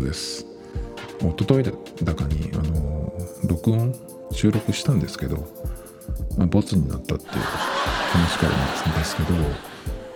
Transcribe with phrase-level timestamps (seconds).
[0.00, 0.46] です。
[1.22, 1.72] おとといだ
[2.14, 3.12] かに、あの、
[3.48, 3.94] 録音、
[4.32, 5.46] 収録したんですけど、
[6.36, 9.28] まあ、ボツになったっていう話からなんですけど、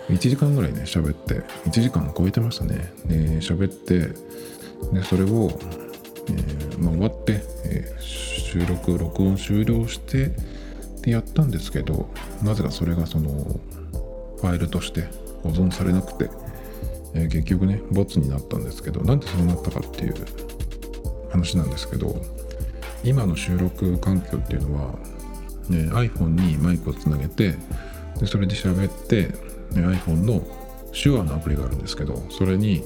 [0.09, 2.93] 1時間ぐらいね、喋って、1時間超えてましたね。
[3.05, 4.13] で、喋って、
[4.93, 5.51] で、それを、
[6.27, 10.31] えー、まあ、終わって、えー、収録、録音終了して、
[11.01, 12.09] で、やったんですけど、
[12.43, 13.59] なぜかそれがその、
[14.41, 15.03] ファイルとして
[15.43, 16.29] 保存されなくて、
[17.13, 20.15] えー、結局ね、ボツになったんですけど、なんでそうなったかっていう
[21.31, 22.21] 話なんですけど、
[23.03, 24.99] 今の収録環境っていうのは、
[25.69, 27.55] ね、iPhone にマイクをつなげて、
[28.19, 29.27] でそれで喋って、
[29.75, 30.45] ね、iPhone の
[30.91, 32.83] Shure のアプリがあるんですけど、それに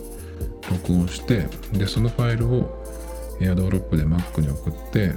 [0.70, 2.84] 録音して、で、そのファイルを
[3.40, 5.14] AirDrop で Mac に送って、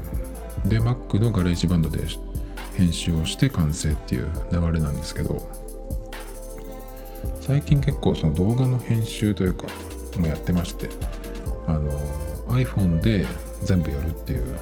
[0.64, 2.00] で、Mac の GarageBand で
[2.76, 5.48] 編集をして完成っていう流れなんですけど、
[7.46, 9.68] 最近結構その動画の編集というか
[10.18, 10.88] もやってまして
[11.68, 11.92] あの
[12.48, 13.24] iPhone で
[13.62, 14.58] 全部やるっていう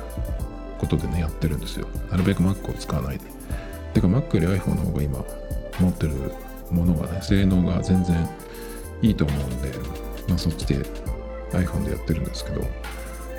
[0.79, 1.87] ことでねやってるんですよ。
[2.11, 3.25] なるべく Mac を使わないで。
[3.95, 5.25] てか Mac より iPhone の方が今
[5.81, 6.33] 持ってる
[6.71, 8.29] ものがね性能が全然
[9.01, 9.73] いいと思うんで、
[10.29, 10.77] まあ、そっちで
[11.53, 12.61] iPhone でやってるんですけど。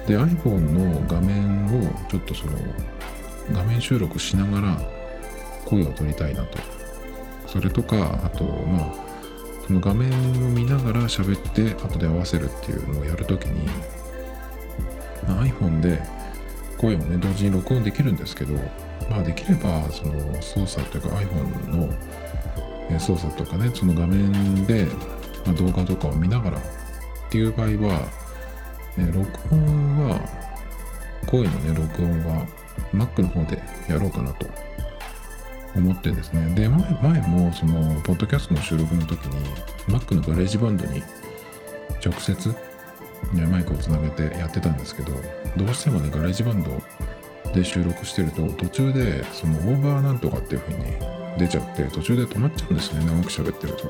[0.07, 2.53] で iPhone の画面をちょっとその
[3.51, 4.81] 画面収録しながら
[5.65, 6.57] 声を取りたいなと。
[7.45, 9.04] それとかあとまあ
[9.65, 10.11] その画面
[10.45, 13.67] を見ながら喋って後で合わせるっていうのをやるときに、
[15.27, 16.01] iPhone で
[16.77, 18.53] 声をね同時に録音できるんですけど
[19.09, 24.85] まあできればその操作というか iPhone の操作とかねその画面で、
[25.57, 26.61] 動画とかを見ながらっ
[27.31, 28.07] ていう場合は、
[28.97, 30.19] え録音は
[31.25, 32.45] 声のね録音は
[32.93, 34.47] Mac の方でやろうかなと
[35.75, 36.53] 思ってですね。
[36.55, 39.45] で前前もそのポッドキャストの収録の時に
[39.87, 41.03] Mac の GarageBand に
[42.03, 42.55] 直接
[43.33, 45.11] マイクをつなげてやってたんですけど
[45.57, 46.81] どうしてもね GarageBand
[47.53, 50.85] で収録してると途中でそのオーバーなんとかっていう風に
[51.37, 53.89] 出ちゃって途中で止まっちゃうんですね長く喋ってると。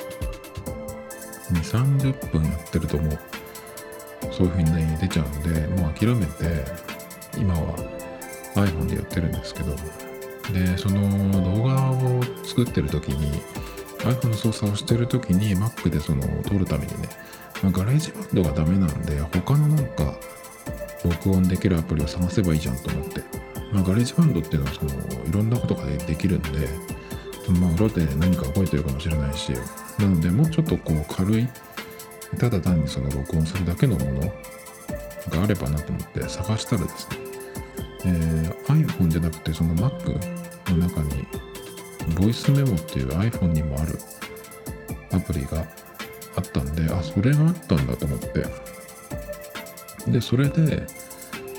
[1.52, 3.20] 2 3 0分やってるともう
[4.32, 6.66] そういう風にね出ちゃうんでもう諦めて
[7.38, 7.76] 今は
[8.56, 9.76] iPhone でやってるんですけど
[10.54, 13.42] でその動画を作ってる時に
[14.00, 17.10] iPhone の操作をしてる時に Mac でその撮るためにね、
[17.64, 20.14] まあ、 GarageBand がダメなんで他のなんか
[21.04, 23.22] 録音できるアプリを探せばいいじゃんと思って、
[23.72, 24.92] まあ、 GarageBand っていうのはその
[25.26, 26.70] いろんなことができるんで
[27.60, 29.52] まあ裏で何か動いてるかもしれないし
[30.00, 31.48] なのでもうちょっとこう軽い
[32.40, 34.22] ただ単にその録音するだけのもの
[35.30, 37.18] があればなと思って探したらですね
[38.06, 40.20] えー、iPhone じゃなくてその Mac
[40.72, 41.26] の中に
[42.16, 43.98] ボイスメモっていう iPhone にもある
[45.12, 45.66] アプリが
[46.36, 48.46] あったんであそれがあったんだと思って。
[50.08, 50.86] でそれで、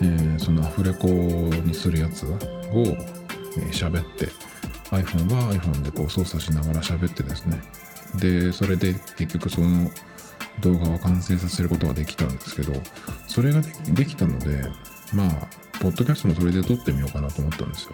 [0.01, 2.29] えー、そのアフレコにするやつを
[3.73, 4.27] 喋、えー、って
[4.91, 7.61] iPhone は iPhone でこう操作しながら喋ってですね。
[8.15, 9.91] でそれで結局その
[10.61, 12.73] 動画を完成させることができたんですけど
[13.27, 14.63] それができたので
[15.13, 15.46] まあ
[15.81, 17.91] ポッドキャストもそれで撮ってみようかなと思ったんですよ。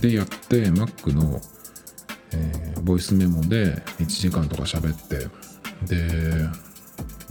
[0.00, 1.40] で、やって、Mac の、
[2.32, 5.28] えー、ボイスメモで1時間とか喋って、
[5.86, 6.48] で、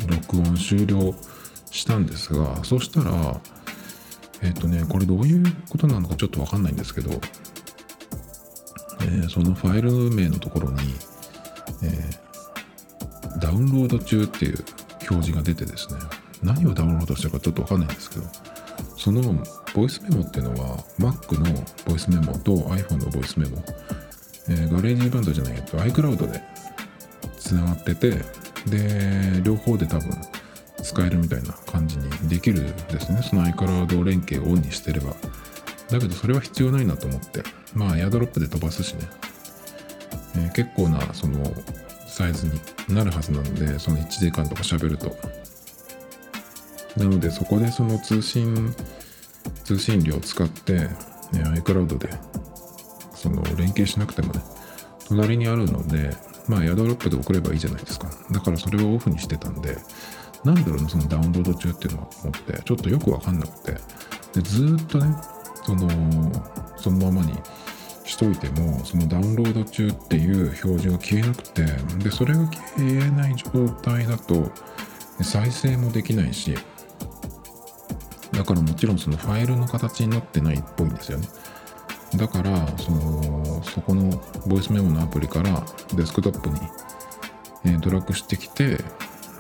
[0.08, 1.16] 録音終了
[1.72, 3.40] したんですが、そしたら、
[4.42, 7.10] えっ、ー、とね、これどういうことなのかちょっとわかんないんですけど、
[9.02, 10.80] えー、そのファイル名のところに、
[11.84, 14.64] えー、ダウンロード中っていう
[15.10, 16.00] 表示が出てですね、
[16.44, 18.26] 何をダウンロードしたかちょっとわかんないんですけど、
[18.98, 19.22] その
[19.74, 21.46] ボイスメモっていうのは Mac の
[21.86, 23.64] ボイスメモと iPhone のボイスメモ、
[24.50, 26.42] えー、 GarageBand じゃないけど iCloud で
[27.38, 28.10] つながってて
[28.70, 30.10] で両方で多分
[30.82, 33.22] 使えるみたいな感じにできるですね。
[33.22, 35.14] その iCloud 連携をオンにしてれば。
[35.90, 37.44] だけどそれは必要ないなと思って。
[37.74, 39.02] まあ AirDrop で飛ばすしね、
[40.36, 41.44] えー、結構なその
[42.08, 42.60] サイズに
[42.90, 45.16] なるはずなのでその1時間とか喋ると
[46.98, 48.74] なのでそこでその通信
[49.64, 50.90] 通信量を使って、ね、
[51.34, 52.10] iCloud で
[53.14, 54.42] その連携しなくてもね
[55.08, 56.12] 隣にあるので
[56.48, 58.10] まあ AirDrop で送ればいいじゃないですか。
[58.32, 59.78] だからそれをオフにしてたんで
[60.44, 63.72] なんだろうなそのダウンロード中っていうのを思ってちょっとよくわかんなくて
[64.34, 65.16] でずっとね
[65.64, 65.90] その
[66.78, 67.34] そのままに
[68.06, 71.64] しといてもそのダウンロード中っていう表示が消えなくて
[72.04, 74.50] でそれが消えない状態だと
[75.22, 76.56] 再生もできないし
[78.38, 81.28] だからもちろんそのファイルの形になってないっぽいんですよね。
[82.16, 85.64] だからそのそこのボイスメモのアプリから
[85.96, 86.60] デスクトップに、
[87.66, 88.78] えドラッグしてきて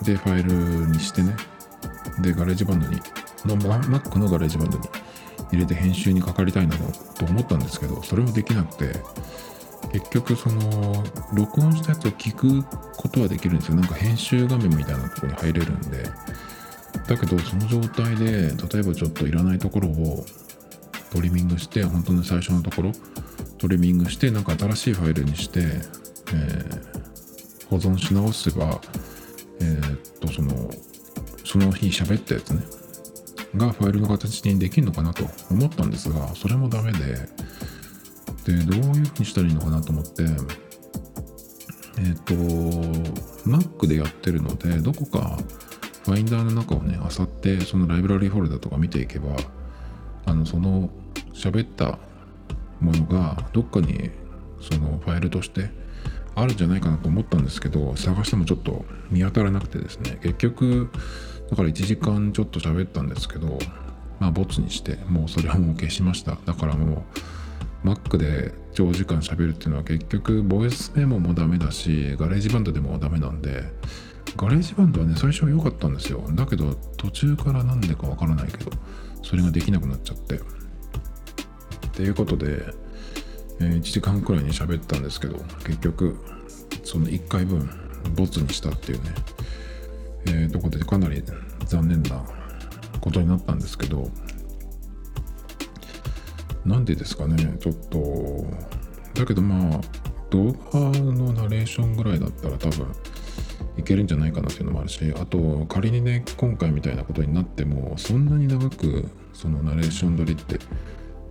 [0.01, 1.35] でファイルにしてね。
[2.19, 2.99] で GarageBand に
[3.45, 4.83] の Mac の GarageBand に
[5.51, 8.99] 入れて編集にかかりたいなと思ったんですけどそれもできなくて
[9.93, 11.03] 結局その
[11.33, 12.63] 録音したやつを聞く
[12.97, 13.75] ことはできるんですよ。
[13.75, 16.09] なんか編集画面みたいなところに入れるんで。
[17.07, 20.25] だけどその状態で例えばちょっといらないところを
[21.11, 22.91] トリミングして本当に最初のところ
[23.57, 28.81] トリミングしてなんか新しいファイルにして、えー、保存し直せば
[29.59, 30.69] えー、っとその
[31.45, 32.63] その日喋ったやつね
[33.55, 36.97] がファイルの形にできるのかなと思ったんですがそれもダメで
[38.45, 40.23] でどういうふうにしたらいいのかなと思って
[41.99, 42.33] えっ、と
[43.49, 45.37] Mac でやってるのでどこか
[46.07, 49.35] ファインダーの中をね漁ってそのライブラリーフォルダとか見ていけば
[50.25, 50.89] あのその
[51.33, 51.99] 喋った
[52.79, 54.09] ものがどっかに
[54.61, 55.69] そのファイルとして
[56.33, 60.17] あるんじゃないかなと思ったんですけど探してもちょっと見当たらなくてですね。
[60.21, 60.89] 結局
[61.49, 63.59] だから1時間ちょっと喋ったんですけど
[64.21, 66.37] まあボツにしてもうそれはもう消しました。
[66.45, 67.03] だからも
[67.83, 73.63] う Mac で長時間喋るっていうのは結局ボイスメモもダメだし GarageBand でもダメなんで
[74.35, 76.23] GarageBand はね最初は良かったんですよ。
[76.31, 78.71] だけど途中からなんでかわからないけど
[79.23, 80.35] それができなくなっちゃって。
[80.35, 80.39] っ
[81.97, 82.73] ていうことで
[83.59, 86.17] えー、1時間くらいに喋ったんですけど結局
[86.83, 87.69] その1回分
[88.15, 89.11] ボツにしたっていうね、
[90.27, 91.23] えー、とこでかなり
[91.65, 92.23] 残念な
[93.01, 94.09] ことになったんですけど
[96.65, 98.45] なんでですかねちょっと
[99.13, 99.81] だけどまあ
[100.29, 102.87] 動画のナレーションぐらいだったら多分
[103.77, 110.59] いけるんじゃないかなっていうのもあるしあと仮にね今回みたいなことになってもそんなに長くそのナレーション撮りって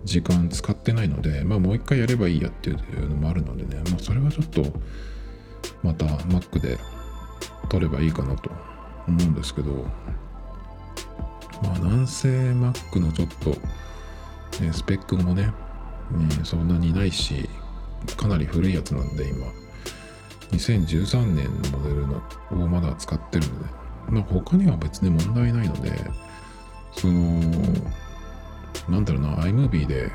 [0.07, 4.63] 時間使ってないので、まあもう一回やればいいやっていうのもあるのでね、まあそれはちょっと
[5.83, 6.77] また Mac で
[7.69, 8.49] 撮ればいいかなと
[9.07, 9.85] 思うんですけど、
[11.61, 13.49] まあなんせ Mac のちょっと、
[14.63, 15.51] ね、スペックもね、ね、
[16.43, 17.49] そんなにないし、
[18.15, 19.47] かなり古いやつなんで今、
[20.51, 22.21] 2013年のモデルの
[22.51, 23.65] をまだ使ってるので、
[24.09, 25.91] まあ他には別に問題ないので、
[26.93, 27.41] その、
[28.89, 30.11] なんだろうな、iMovie で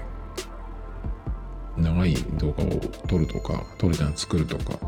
[1.76, 2.68] 長い動画を
[3.08, 4.78] 撮るとか、撮るじゃん作るとか、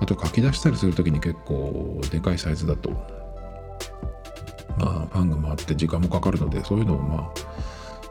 [0.00, 2.90] あと書き出したりするときに結構でかいサイズだと、
[4.78, 7.30] まあ、ファンが回って時間もかかるので、そういうのをまあ、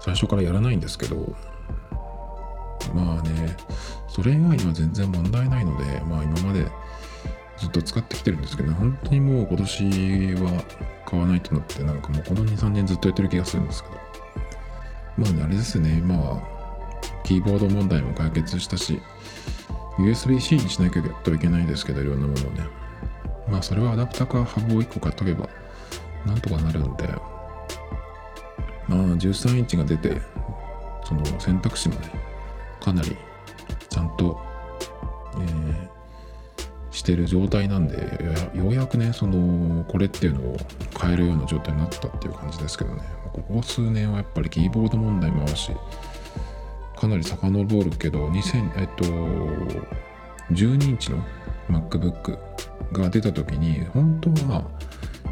[0.01, 1.36] 最初からやらないんですけど、
[2.94, 3.56] まあね、
[4.16, 6.72] それ以外には全然問題ないので、まあ今まで
[7.58, 10.64] ずっと使ってきてるんですけど、ね、本当にもう今年は
[11.06, 13.96] 買わないとなって、なんかもうこの2、3年ずっとやってる気がするんですけど、
[15.18, 16.42] まあ、あれですね、今は、
[17.26, 19.02] キーボード問題も解決したし、
[19.98, 22.68] USB-C にしなきゃいけないですけど、いろんなものをね。
[23.50, 25.50] まあ、それはアダプターかハブを1個買っとけば、
[26.26, 27.08] なんとかなるんで、
[28.88, 30.22] まあ、13インチが出て、
[31.04, 32.12] その選択肢もね、
[32.80, 33.18] かなり
[33.96, 34.38] ちゃんと、
[35.36, 35.90] えー、
[36.92, 37.96] してる状態なんで
[38.54, 40.58] ようやくねそのこれっていうのを
[41.00, 43.02] 変えるような状態になったっていう感じですけどね。
[43.32, 45.72] ここ数年はやっぱりキーボード問題もあるし
[46.98, 49.04] かなり遡るけど2000えっと
[50.54, 51.24] 12インチの
[51.70, 52.38] MacBook
[52.92, 54.66] が出た時に本当は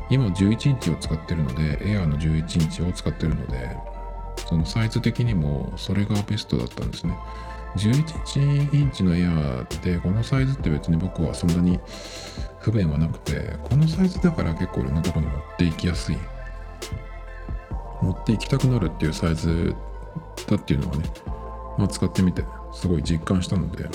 [0.09, 3.77] 今11インチを使ってるので Air の11インチを使ってるので
[4.47, 7.17] そのサイズ的にもそれがベストだったんですね。
[7.75, 11.79] 11インチのエアーでこのサイズって別に僕はそんなに
[12.59, 16.17] 不便はなくてこのサイズだから結構いろんなとこに持っていきやすい。
[18.03, 19.73] 持っていきたくなるっていうサイズ
[20.47, 21.03] だっていうのはね、
[21.77, 23.85] まあ、使ってみてすごい実感したので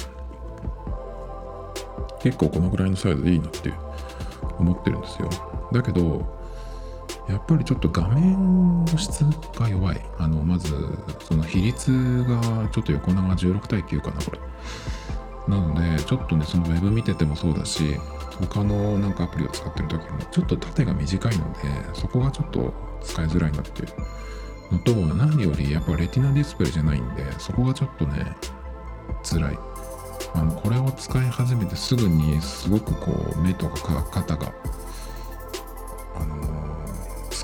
[2.21, 3.73] 結構このぐらいのサイズでいいなって
[4.59, 5.29] 思ってるんですよ。
[5.73, 6.38] だけど
[7.29, 9.21] やっぱりちょっと画面の質
[9.59, 10.01] が弱い。
[10.19, 10.75] あの、まず、
[11.21, 14.39] その比率がちょっと横長16対9かな、これ。
[15.47, 17.97] なので、ちょっとね、その Web 見ててもそうだし、
[18.41, 21.59] 他のなんかアプリを使ってる時も、ちょっと縦が短いので、
[21.93, 28.37] そこがちょっと使いづらいなっていうのと、何よりやっぱレティナディスプレイじゃないんで、そこがちょっとね、
[29.23, 29.59] 辛い。
[30.35, 34.53] あの、これを使い始めてすぐにすごくこう、目とか肩が
[36.15, 36.68] あの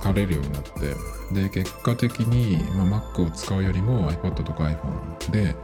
[0.01, 0.71] 疲れるようになって
[1.33, 5.55] で結果的に、まあ、Mac を使うよりも iPad とか iPhone で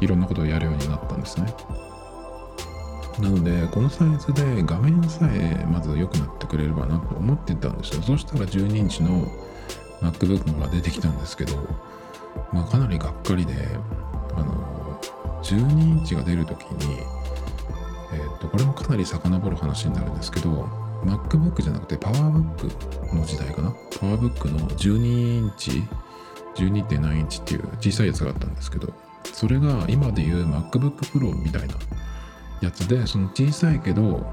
[0.00, 1.54] いろんなことをやるようになったんですね。
[3.20, 8.02] なのでこのサイズで画面さえまず良くなってくれればなと思ってたんですよ。
[8.02, 9.26] そしたら12インチの
[10.02, 11.56] MacBook が出てきたんですけど、
[12.52, 13.54] まあ、かなりがっかりで
[14.34, 15.00] あの
[15.42, 16.98] 12インチが出るときに
[18.12, 20.68] えー、とこれもかなり遡る話になるんですけど
[21.06, 25.70] MacBook じゃなくて PowerBook の時代かな？PowerBook の12インチ
[26.56, 28.92] 12.9インチっていう小さいやつがあったんですけど
[29.24, 31.74] それが今でいう MacBook Pro みたいな
[32.62, 34.26] やつでその小さいけど、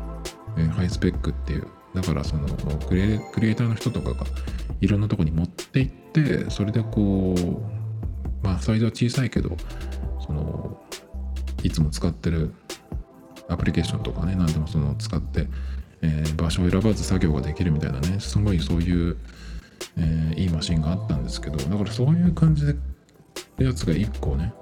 [0.58, 2.48] えハイスペックっていうだからその
[2.88, 4.25] クリエクリエイターの人とかが
[4.82, 9.56] いろんなとこに持って行ってそれでこうまあサイズは小さいけど
[10.25, 10.82] その
[11.63, 12.53] いつも使ってる
[13.50, 15.48] アプリケーションとかね何でもその使って、
[16.03, 18.19] えー場所を選ばず作業ができるみたいなね。
[18.19, 19.17] すごいそういう、
[19.98, 22.75] えーいいマシンがあったんですけどだからそういう感じで
[23.60, 24.53] やつが1個ね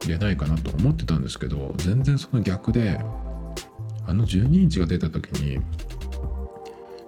[0.00, 2.98] 出ないかなと思ってたんですけど全然その逆で
[4.06, 5.60] あの12インチが出た時に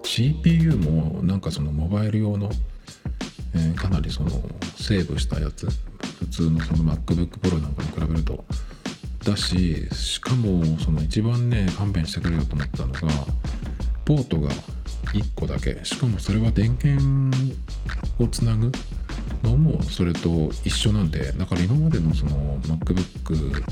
[0.04, 2.50] CPU もなんかそのモバイル用の、
[3.54, 4.30] えーかなりその
[4.76, 5.66] セーブしたやつ
[6.18, 8.44] 普通のその MacBook Pro なんかに比べると
[9.24, 13.00] だししかもその一番ね勘弁してくれよと思ったのが
[14.04, 14.50] ポートが
[15.12, 15.78] 1個だけ。
[15.84, 17.36] しかもそれは電源
[18.18, 18.72] をつなぐ
[19.42, 23.62] のもそれと一緒なんでだから今までのその MacBook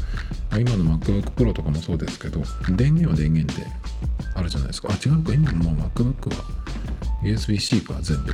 [0.59, 2.43] 今の MacBook Pro とかもそうですけど
[2.77, 3.67] 電源は電源で
[4.35, 4.89] あるじゃないですか。
[4.91, 5.33] あ違うか。
[5.33, 6.45] 今もう MacBook は
[7.23, 8.33] USB-C か全部。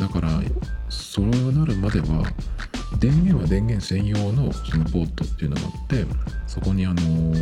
[0.00, 0.40] だから
[0.88, 2.32] そうなるまでは
[3.00, 6.06] 電源は電源専用のそのポートっていうのがあって
[6.46, 7.34] そこにあの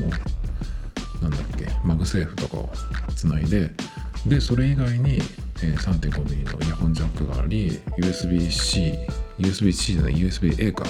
[1.22, 2.70] なんだっけ MagSafe とかを
[3.14, 3.70] つないで
[4.26, 5.18] でそれ以外に、
[5.62, 8.92] え 3.5mm のイヤホンジャックがあり USB-C
[9.38, 10.84] USB-C じゃない USB-A か。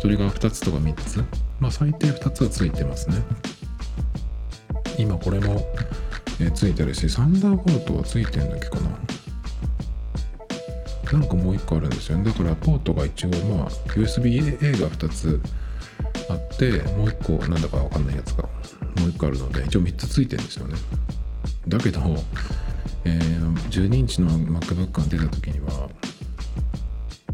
[0.00, 1.24] それが2つとか3つ。
[1.58, 3.16] まあ最低2つはついてますね。
[4.98, 5.66] 今これも、
[6.40, 8.90] えついてるし Thunderbolt はついてるんだっけかな。
[11.12, 12.24] なんかもう1個あるんですよね。
[12.24, 15.40] だからポートが一応まあ USB-A が2つ
[16.28, 18.48] あってもう1個なんだかわかんないやつが
[19.00, 20.76] もう1個あるので一応3つついてるんですよね。
[21.68, 22.00] だけど、
[23.04, 25.88] えー12インチの MacBook が出た時には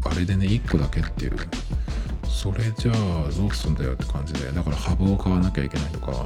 [0.03, 1.33] あれでね1個だけっていう。
[2.39, 6.25] それじゃあどうすんだよって感じでだからハブを買わなきゃいけないとか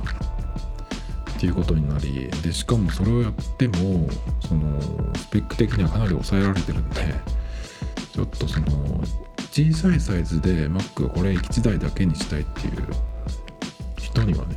[1.35, 4.07] っていうことになりでしかもそれをやっても
[4.47, 4.79] その
[5.15, 7.15] スペック的にはかなり抑えられてるんで
[8.13, 9.01] ちょっとその
[9.51, 12.73] 小さいサイズで Mac これ1台だけにしたいっていう
[13.97, 14.55] 人にはね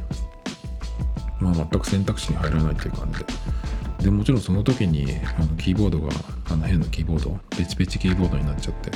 [1.40, 3.26] まあ全く選択肢に入らないっていう感じで。
[4.04, 5.06] でもちろんその時に
[5.38, 6.12] あのキーボードが
[6.50, 8.90] あの変なキーボードペチペチキーボードになっちゃって。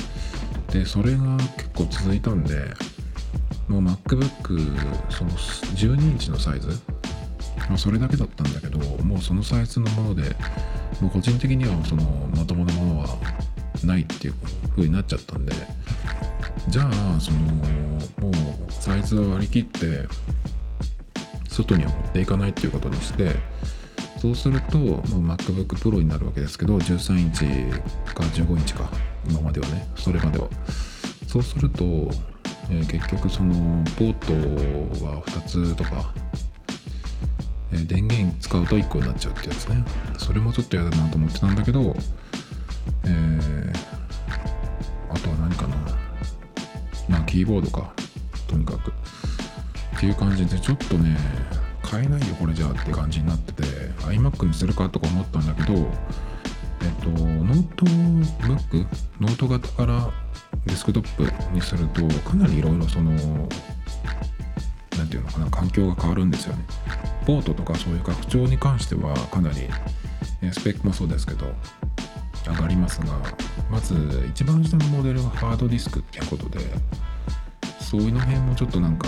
[0.79, 2.55] でそれが結構続いたんで
[3.67, 4.77] もう MacBook
[5.09, 6.69] その12インチのサイズ？
[7.67, 10.35] まあ、それだけだったんだけどもうそのサイズのもので
[10.99, 12.03] もう個人的にはその
[12.35, 13.17] まともなものは
[13.83, 14.33] ないっていう
[14.75, 15.53] 風になっちゃったんで。
[16.67, 20.07] じゃあそのもうサイズを割り切って
[21.51, 23.35] 外には持っていかないっていうことにして
[24.19, 27.45] そうするともう MacBook Pro になるわけですけど13インチ
[28.13, 28.89] か15インチか
[29.29, 30.47] 今まではねそれまでは。
[31.27, 31.83] そうすると、
[32.69, 33.53] えー結局その
[33.97, 34.13] ポー
[34.99, 36.13] トは2つとか
[37.71, 39.83] えー電源使うと1個になっちゃうってやつね。
[40.17, 41.95] それもちょっと嫌だなと思ってたんだけど
[43.05, 43.73] えー
[45.09, 45.75] あとは何かな。
[47.09, 47.93] まあキーボードか
[48.47, 48.91] とにかく。
[49.95, 51.17] っていう感じでちょっとね
[51.83, 53.63] 買えないよこれじゃあって感じになってて
[54.05, 58.77] iMac にするかとか思ったんだけどえっとノートブック
[59.19, 60.09] ノート型から
[60.65, 63.11] デスクトップにするとかなりいろいろその
[64.97, 66.63] なんていうのかな環境が変わるんですよね。
[67.25, 69.69] ポートとかそういう拡張に関してはかなり
[70.51, 71.45] スペックもそうですけど
[72.47, 73.13] 上がりますが
[73.69, 73.95] まず
[74.29, 76.59] 一番下のモデルがハードディスクっていうことで
[77.79, 79.07] そういうの辺もちょっとなんか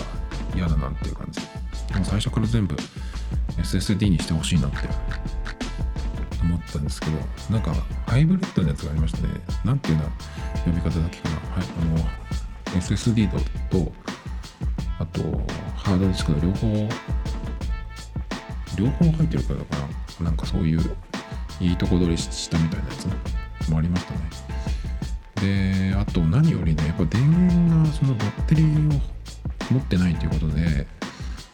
[0.55, 1.41] 嫌だなっていう感じ。
[1.97, 2.75] も最初から全部
[3.57, 4.77] SSD にしてほしいなって
[6.41, 7.17] 思ったんですけど
[7.49, 7.73] なんか
[8.07, 9.29] ハイブリッドのやつがありましたね
[9.63, 10.03] なんていうの
[10.65, 11.35] 呼び方だっけかな。
[11.35, 12.23] はいあの
[12.79, 13.37] SSD と
[13.69, 13.91] と
[14.99, 15.21] あと
[15.75, 16.89] ハードディスクの両方
[18.75, 19.77] 両方入ってるからだか
[20.19, 20.25] な。
[20.25, 20.95] なんかそういう
[21.59, 22.91] いいとこ取りしたみたいなや
[23.61, 24.19] つもありましたね。
[25.89, 29.12] であと何よりねやっぱ電源がそのバッテリーを
[29.73, 30.87] 持ってないということで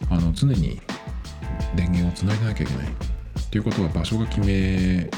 [0.10, 0.82] あの常に
[1.76, 2.88] 電源をつないでなきゃいけない。
[2.88, 5.10] っていうことは場所が決め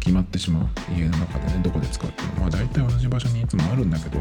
[0.00, 0.68] 決まってしまう。
[0.92, 2.40] 家の中でねどこで使うっていうのは。
[2.40, 4.18] まあ大体同じ場所にいつもあるんだけど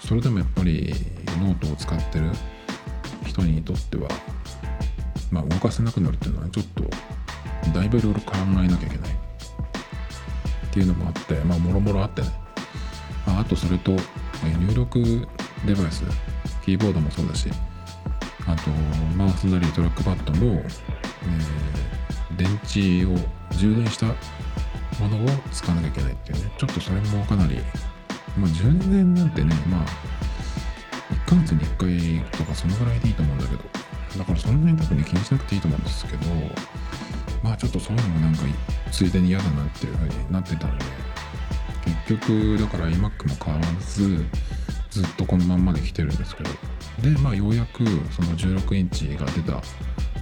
[0.00, 0.94] それでもやっぱり
[1.40, 2.30] ノートを使ってる。
[3.24, 4.08] 人にとっては
[5.30, 6.82] まあ動かせなくなるっていうのはちょっと
[7.72, 9.10] だいぶいろいろ考えなきゃいけない。
[9.10, 12.28] っていうのもあってまあもろもろあってね。
[13.26, 13.92] ああとそれと
[14.42, 15.26] 入力
[15.66, 16.02] デバイス。
[16.68, 17.48] キーボードもそうだし
[18.46, 18.70] あと
[19.16, 20.68] マウスなりトラックパッドも、えー
[22.36, 23.16] 電池を
[23.56, 26.52] 充電したものを使わなきゃいけないっていうね。
[26.56, 27.58] ちょっとそれもかなり
[28.38, 29.86] まあ充電なんてねまあ
[31.26, 33.64] 1ヶ月に1回とかそのぐらいでいいと思うんだけど
[34.18, 36.26] だからそんなに多分ね気にしなくていいと思うんですけど
[37.42, 38.42] まあちょっとそういうのもなんか
[38.92, 40.84] ついでに嫌だなっていう風になってたんで
[42.06, 43.10] 結局だから iMac も
[43.44, 44.24] 変わらず
[44.90, 46.50] ずっとこのまんまで来てるんですけど。
[47.02, 49.62] でまあようやくその16インチが出た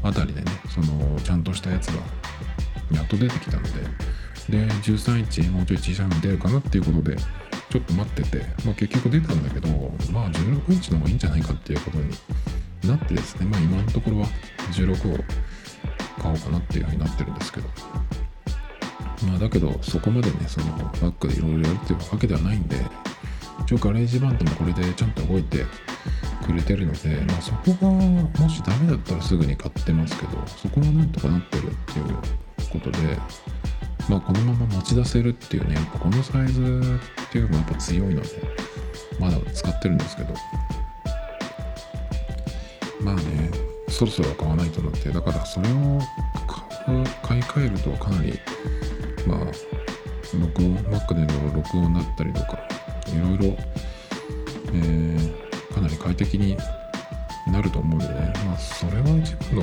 [0.03, 2.03] あたりでねそのちゃんとしたやつが
[2.93, 4.17] やっと出てきたので。
[4.51, 7.17] で13インチもうちょい小さいの出るかなっていうことで
[7.69, 9.69] ちょっと待ってて、まあ、結局出たんだけど
[10.13, 12.11] まあ16インチの方がいいんじゃないかっていうことに
[12.89, 14.27] なってですねまあ今のところは
[14.73, 15.19] 16を
[16.23, 17.69] 買おうかなっていうふうになってるんですけど。
[19.27, 22.77] まあだけどそこまでねそのバックでいろいろやるっていうわけではないんで
[23.63, 25.65] 一応 GarageBand もこれでちゃんと動いて
[26.45, 32.17] くれてるので、まあ、そこがもしダメだったらすぐに買ってますけどそこはなんとかなってるっていう
[32.71, 32.99] ことで
[34.09, 38.29] まあこのまま持ち出せるっていうねやっぱこのサイズっていうのもやっぱ強いので
[39.19, 40.35] まだ使ってるんですけど。
[43.07, 43.51] まあね
[43.89, 46.01] そろそろ買わないとなってだからそれを
[47.23, 48.39] 買い替えるとかなり
[49.27, 49.39] まあ
[50.35, 52.56] 録音 Mac での録音だったりとか
[53.09, 53.57] いろいろ
[55.75, 56.57] かなり快適に
[57.51, 59.63] なると思うの、ねまあ、それは一部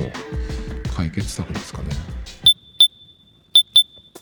[0.94, 1.88] 解決策ですかね。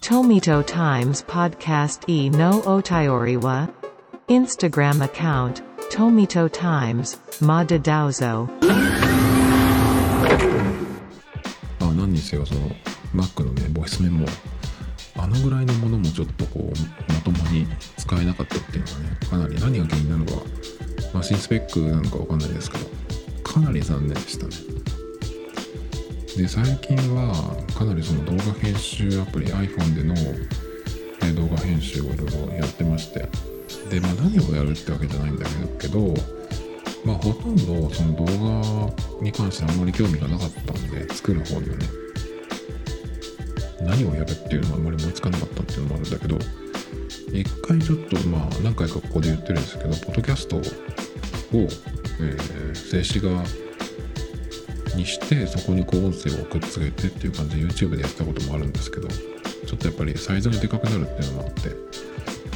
[0.01, 3.71] トミトタイム・ポッドスト・イ・ノ・オ・タイオリは、
[4.29, 7.05] インスタグラム・アカウント、トミトタイム・
[7.41, 8.49] マ・デ・ダウゾ。
[11.81, 12.69] 何にせよ、その、
[13.15, 14.27] Mac のね、ボイス面も。
[15.17, 20.33] あのぐらいのものもちょっとこうまともに使えなかったっていうのはねかなり何が原因なのか
[21.15, 22.87] マシンスペックなのかわかんないですけど
[23.43, 24.53] かなり残念でしたね。
[26.37, 27.35] で最近は
[27.79, 30.15] かなりその動画編集アプリ iPhone での
[31.35, 33.29] 動画編集をいろいろやってまして。
[33.91, 35.47] でまあ何をやるってわけじゃないんだ
[35.79, 36.15] けど
[37.05, 41.87] まあほとんどその動画に関してあんまり興味がなかったんで作る方にはね
[43.83, 46.39] 何をやるっていうのはあんまり思いつかなかったっていうのもあるんだけど
[47.33, 53.43] 一回ちょっとまあ何回かここで言ってるんですけどポッドキャストを、えー、静止画
[54.97, 61.71] にしてそこにこう音声をくっつけてっていう感じで YouTube でやったこともあるんですけどちょっとやっぱりサイズがでかくなるっていうのもあって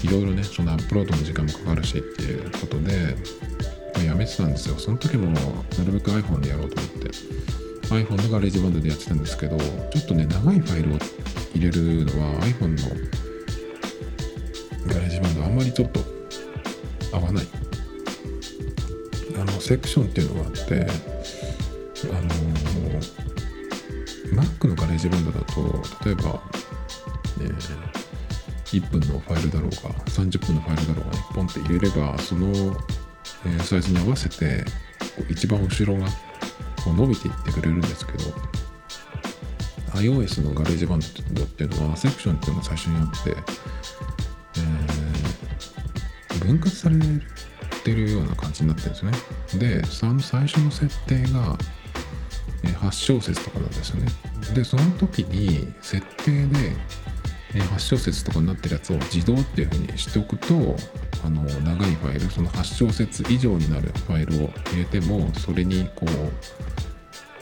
[0.06, 3.16] いろいろねそのアップロードの時間もかかるしっていうことで、
[3.94, 4.76] まあ、やめてたんですよ。
[4.76, 5.40] その時もな
[5.84, 7.10] るべく iPhone でやろうと思って。
[7.90, 9.66] iPhone のガレージバンドでやってたんですけどちょ
[9.98, 10.98] っとね長いファイルを
[11.54, 12.88] 入れるのは iPhone の
[14.86, 16.00] ガレージバンドあんまりちょっと
[17.12, 17.46] 合わない。
[19.38, 20.86] あのセクションっていうのがあって
[22.10, 22.28] あの
[24.32, 26.42] Mac のガレージバンドだと例えば、
[27.42, 27.44] え、
[28.76, 34.64] 1分のファイルだろうが30分のファイルだろうが1本って入れればその、えー、サイズに合わせて
[35.28, 36.06] 一番後ろが
[36.86, 38.18] こう伸びていってくれるんですけど
[39.94, 41.00] iOS のガレージバン
[41.32, 43.36] ドっていうのはセクションっていうのが最初にあって、
[46.30, 46.96] えー、分割され
[47.82, 49.12] てるような感じになってるんですね。
[49.58, 51.58] でその最初の設定が
[52.62, 54.06] 8小節とかなんですよね。
[54.54, 56.76] でその時に設定で
[57.54, 60.76] 8小節とかになってるやつを自動っていう風にしておくと
[61.24, 66.65] あの長いファイルその8小節以上になるファイルを入れてもそれにこう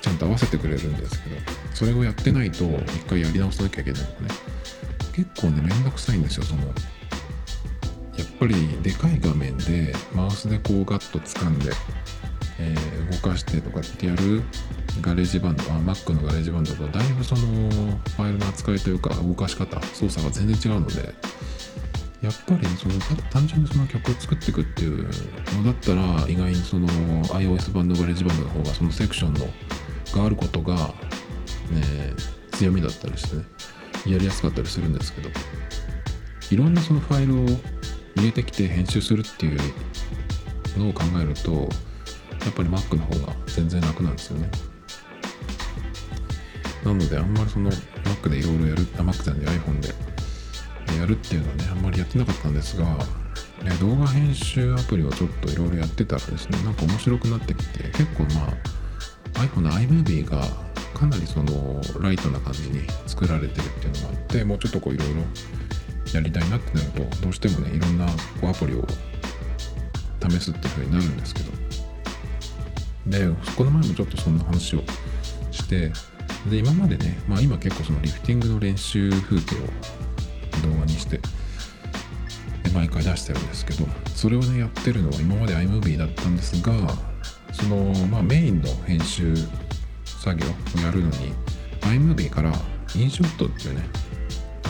[0.04, 1.36] ちゃんと合わせてくれるんですけど
[1.72, 4.54] それをやってないと一回やり直さなきゃいけないのがね。
[5.14, 6.72] 結構ねめんどくさいんですよそのやっ
[8.38, 11.70] ぱりでかい画面でマウスでこうガッと掴んで、
[12.58, 14.42] えー、動かしてとかってやる
[15.00, 21.14] ガレージバンドあ Mac のガレージバンドとだいぶそのファイルの扱いというか動かし方操作が全然違うので
[22.22, 22.94] やっぱりその
[23.30, 25.04] 単純にその曲を作っていくっていう
[25.58, 29.46] のだったら意外にその iOS 版のガレージバンドの方がそのセクションの
[30.14, 30.92] があることが、ね、
[32.52, 33.44] 強みだったりしてね
[34.06, 35.30] やりやすかったりするんですけど
[36.50, 37.46] いろんなそのファイルを
[38.16, 39.58] 入れてきて編集するっていう
[40.78, 41.52] のを考えると
[42.44, 44.50] やっぱり Mac の方が全然楽なんですよね。
[46.84, 49.88] なのであんまりその Mac でいろいろやるあ Mac じゃない iPhone で
[50.98, 52.98] やるっていうのはねあんまりやってなかったんですが、
[53.80, 58.83] 動画編集アプリをちょっといろいろやってたらですねなんか面白くなってきて結構まあ
[59.34, 60.42] iPhone の iMovie が
[60.94, 65.22] かなりそのライトな感じに作られてるっていうのもあってもうちょっとこういろいろ
[66.12, 68.12] やりたいなってなるとどうしてもねいろんなこ
[68.44, 68.86] うアプリを
[70.28, 71.64] 試すっていう風になるんですけど。
[73.06, 74.82] でこの前もちょっとそんな話を
[75.50, 75.92] して
[76.48, 81.20] で今までね、まあ、今結構そのリフティングの練習風景を動画にして
[82.72, 86.72] 毎回出してるんですけどそれをねやってるのは今まで iMovie だったんですが
[87.54, 89.34] その、まあ、メインの編集
[90.04, 91.32] 作業をやるのに
[91.80, 92.52] iMovie から
[92.94, 93.82] インショットっていうね
[94.64, 94.68] あ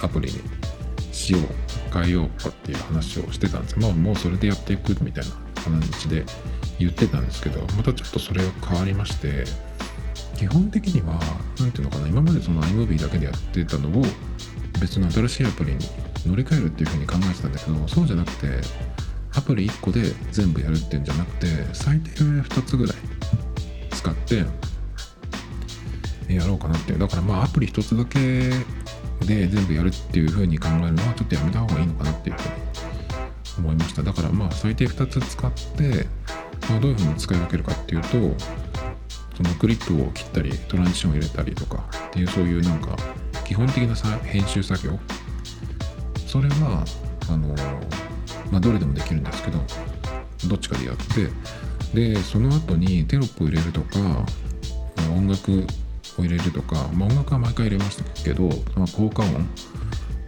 [0.00, 0.40] のアプリに
[1.12, 1.42] しよう
[1.92, 3.78] 変えようかっていう話をしてたんです。
[3.78, 5.30] まあもうそれでやっていくみたいな
[5.62, 6.24] 話で
[6.78, 9.44] 言ってたんですけどまたちょっとそれが変わりまして
[10.36, 11.20] 基本的には
[11.58, 14.04] 何ていうのかな今までその iMovie だけでやってたのを
[14.80, 15.78] 別の新しいアプリに
[16.26, 18.46] 乗り換えるっていうふうに考えてたんだけどそうじゃなくて
[19.34, 22.96] アプリ1個で全部やるっていうんじゃなくて最低2つぐらい
[23.90, 24.44] 使って
[26.28, 26.98] やろうかなっていう。
[26.98, 28.18] だからまあアプリ1つだけ
[29.26, 32.48] で全部やるっていうふうに考えるのはちょっとやめた方がいいのかなっていうふう
[33.62, 34.02] に思いました。
[34.02, 36.06] だからまあ最低2つ使って、
[36.68, 38.08] まあ、どういうふうに使い分けるかっていうと
[39.36, 42.96] そのクリップを切ったりトランジションを入れたりとかっていうそういうなんか
[43.46, 44.98] 基本的なさ編集作業。
[46.26, 46.84] それは
[47.28, 47.54] あの
[48.50, 49.58] まあどれでもできるんですけど
[50.48, 51.28] どっちかでやって
[51.94, 53.98] でその後にテロップを入れるとか
[55.16, 55.66] 音楽
[56.18, 59.38] を入れるとか、まあ、音楽は毎回入れましたけど、まあ、効果音を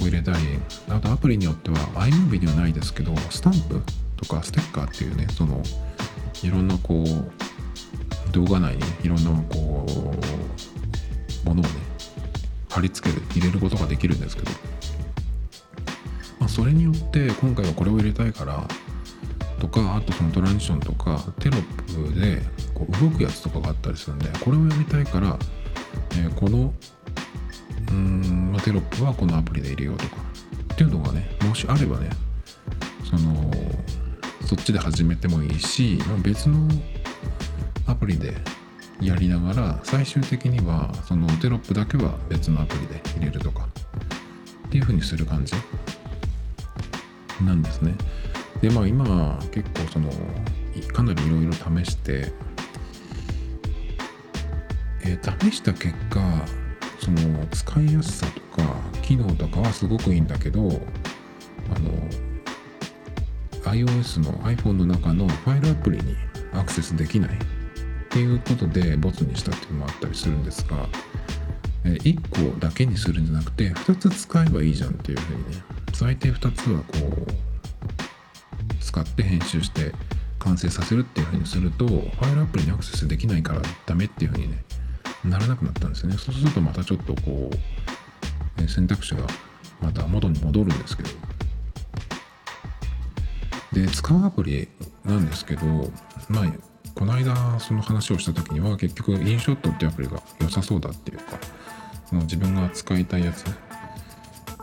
[0.01, 0.39] 入れたり
[0.89, 3.81] あとアプリによっては iMovie にはないですけどスタンプ
[4.17, 5.63] とかステッカーっていうねその
[6.43, 9.87] いろんなこう動画内にいろんなこ
[11.45, 11.71] うものをね
[12.69, 14.51] 貼り付ける入れることができるんですけど、
[16.53, 18.69] それによって今回はこれを入れたいから
[19.59, 22.43] とかあとそのトランジションとかテロップで
[22.75, 25.39] こう動くやつとかがあったりするんでこれをやりたいから、
[26.11, 26.75] えー、この
[27.91, 30.17] うん、ま、テロップはこのアプリで入れようとか
[30.75, 32.11] っていうのがねもしあればね
[33.09, 33.51] その
[34.45, 36.69] そっちで始めてもいいし、ま、別の
[37.87, 38.35] アプリで
[39.01, 43.67] やりながら最終的にはそのテロップだけは別のアプリで入れるとか
[44.67, 45.55] っていう風にする感じ。
[47.47, 47.95] なんですね。
[48.61, 50.11] でまあ今は結構その
[50.93, 52.33] かなりいろいろ試して、
[55.05, 56.21] えー、試した結果
[57.01, 60.61] その使いやすさとか機能とかはすごくいいんだけど
[61.75, 61.91] あの
[63.65, 66.17] iOS の iPhone の中のファイルアプリに
[66.53, 67.39] アクセスできないっ
[68.11, 70.87] ていうことでボツにしたっていうのもあったりするんですが、
[71.85, 76.85] 1個だけにするんじゃなくて2つ使えばいいじゃんっていうふうにね最低2つはこ
[78.71, 79.93] う使って編集して
[80.39, 84.65] 完成させるっていう風にするとファイルアプリにアクセスできないからダメっていう風にね
[85.25, 86.19] ならなくなったんですよね。
[86.19, 87.51] そうするとまたちょっとこ
[88.59, 89.25] う選択肢が
[89.81, 91.11] また元に戻るんですけど。
[93.73, 94.69] で使うアプリ
[95.05, 95.65] なんですけど
[96.29, 96.53] まあ
[96.95, 101.39] この間その話をした時には結局インショットってアプリが良さそうだっていうか
[102.05, 103.45] その自分が使いたいやつ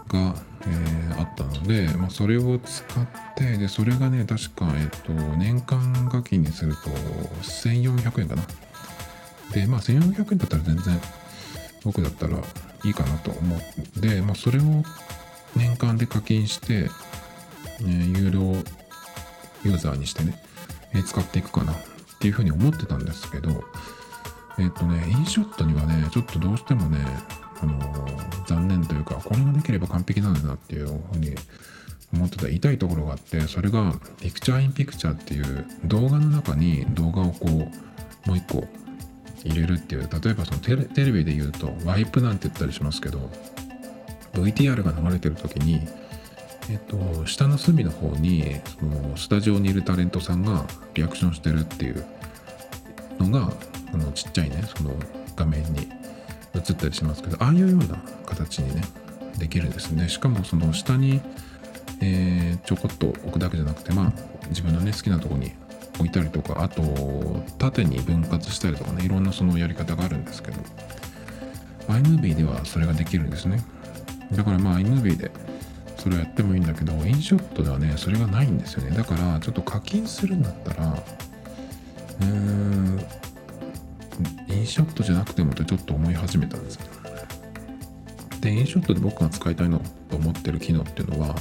[0.09, 0.35] が、
[0.67, 6.89] えー、あったので、まあ、それを使ってでそれがね確か、えっと、年間課金にすると
[7.41, 8.43] 1400円かな。
[9.53, 11.01] でまあ1400円だったら全然
[11.83, 12.37] 僕だったら
[12.83, 14.61] いいかなと思うで、まあ、それを
[15.55, 16.89] 年間で課金して、ね、
[18.15, 18.39] 有料
[19.63, 20.41] ユーザーにしてね、
[20.93, 21.75] え使っていくかなっ
[22.19, 23.63] ていうふうに思ってたんですけど
[24.57, 26.99] えっとねインショットにはねちょっとどうしてもね
[27.61, 27.79] あの
[28.47, 31.35] 残念というかこれができれば完璧なんだなっていうふうに
[32.13, 38.65] 思ってた痛いところがあってそれがピクチャーインピクチャーっていう動画の中に動画をこうもう一個
[39.43, 43.29] 入れるっていう例えばそのテレテレビで言うとワイプなんて言ったりしますけど
[44.33, 45.81] VTR が流れてる時に
[46.69, 52.05] えっと下の隅の方にそのスタジオにいるタレントさんがリアクションしてるっていう
[53.19, 53.51] のが
[53.93, 54.91] あのちっちゃいねその
[55.35, 55.98] 画面に。
[56.55, 58.81] 映ったりしますけどああいうような形にね
[59.37, 60.09] できるんですね。
[60.09, 61.21] しかもその下に、
[62.01, 64.13] えー、ちょこっと置くだけじゃなくてまあ
[64.49, 65.51] 自分のね好きなとこに
[65.97, 66.81] 置いたりとかあと
[67.57, 70.61] 縦に分割したりとかねいろんなそのやり方があるんですけど
[71.87, 73.63] iMovie ではそれができるんですね。
[74.31, 75.31] だからまあ iMovie で
[75.97, 78.95] それをやってもいいんだけどインショットではねそれがないんですよね。
[78.95, 81.03] だからちょっと課金するんだったら
[82.21, 83.05] うーん
[84.47, 86.81] インショットじゃなくてもってちょっと思い始めたんですよ
[88.41, 91.35] でインショットで僕が使いたいのと思ってる機能っていうのは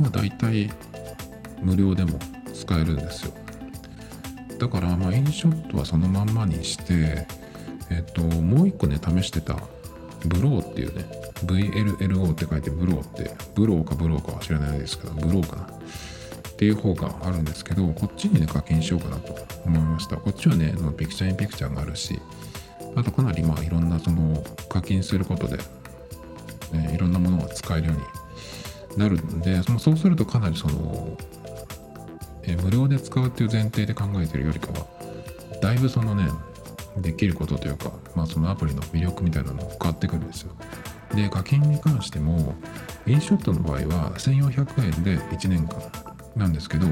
[0.00, 0.70] まあ大体
[1.62, 2.18] 無料でも
[2.52, 3.32] 使えるんですよ。
[4.58, 7.26] だからまあインショットはそのまんまにして
[7.90, 9.56] えっ、ともう一個ね試してた
[10.26, 11.04] ブローっていうね
[11.44, 15.68] VLLO って書いてブローってブローかブローかは知らないですけどブローかな。
[16.58, 19.32] っていう方があるんですけどこっちにね課金しようかなと
[19.64, 20.16] 思いました。
[20.16, 22.20] こっちはねピクチャーインピクチャーがあるし
[22.96, 25.60] あとかなりまあいろんなその課金することで、
[26.74, 31.16] えいろんなものが使えるようになるんでそのそうするとかなりその、
[32.42, 34.84] え無料で使うっていう前提で考えてるよりかは
[35.62, 36.28] だいぶそのね
[36.96, 40.50] できることというか、まあ、そのアプリの魅力みたいなのが変わってくるんですよ。
[41.14, 42.56] で課金に関しても
[43.06, 46.07] インショットの場合は1400円で1年間
[46.38, 46.86] なんですけど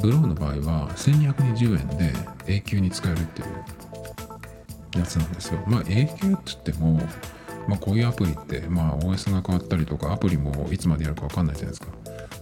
[0.00, 2.12] ブローの場合は1220円で
[2.46, 5.62] 永久に使えるっていうやつなんですよ。
[5.66, 7.00] まあ永久って言っても
[7.68, 11.86] まあ、こういうアプリって、まあ、OS が変わったりとかアプリもいつまでやるか分かんないじゃないですか。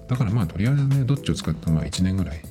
[0.09, 2.43] だからまあとりあえずねどっちを使ってもまあ1年ぐらい。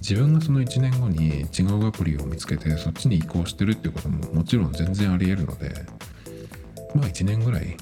[0.00, 5.74] 自分がその1年後に違うアプリを見つけてそっちに移行してるっていうことももちろん全然あり得るので
[6.94, 7.76] まあ1年ぐらい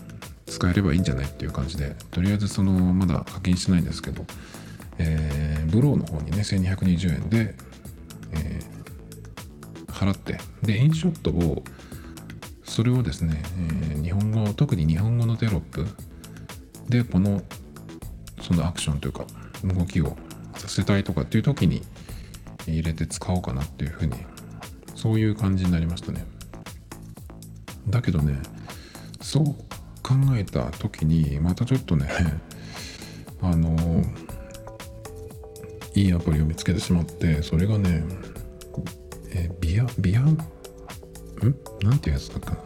[0.46, 4.24] 使えればいいんじゃないっていう感じでとりあえずそのまだ課金してないんですけど、
[4.98, 7.54] えーブローの方にね1220円で、
[8.32, 8.74] えー
[9.94, 11.62] 払ってでインショットを
[12.64, 13.42] それをですね、
[13.92, 15.86] えー日本語特に日本語のテロップ
[16.88, 17.42] でこの
[18.42, 19.24] そのアクションというか
[19.64, 20.16] 動きを
[20.56, 21.82] させたいとかっていう時に
[22.66, 24.14] 入れて使おうかなっていうふうに
[24.94, 26.24] そういう感じになりましたね。
[27.88, 28.38] だけどね
[29.20, 29.44] そう
[30.02, 32.08] 考えた時にまたちょっとね
[33.40, 34.02] あの
[35.94, 38.04] いいアプリを見つけてしまってそれがね
[39.32, 40.36] えビアビアん？
[41.82, 42.62] なんていうやつだったかな。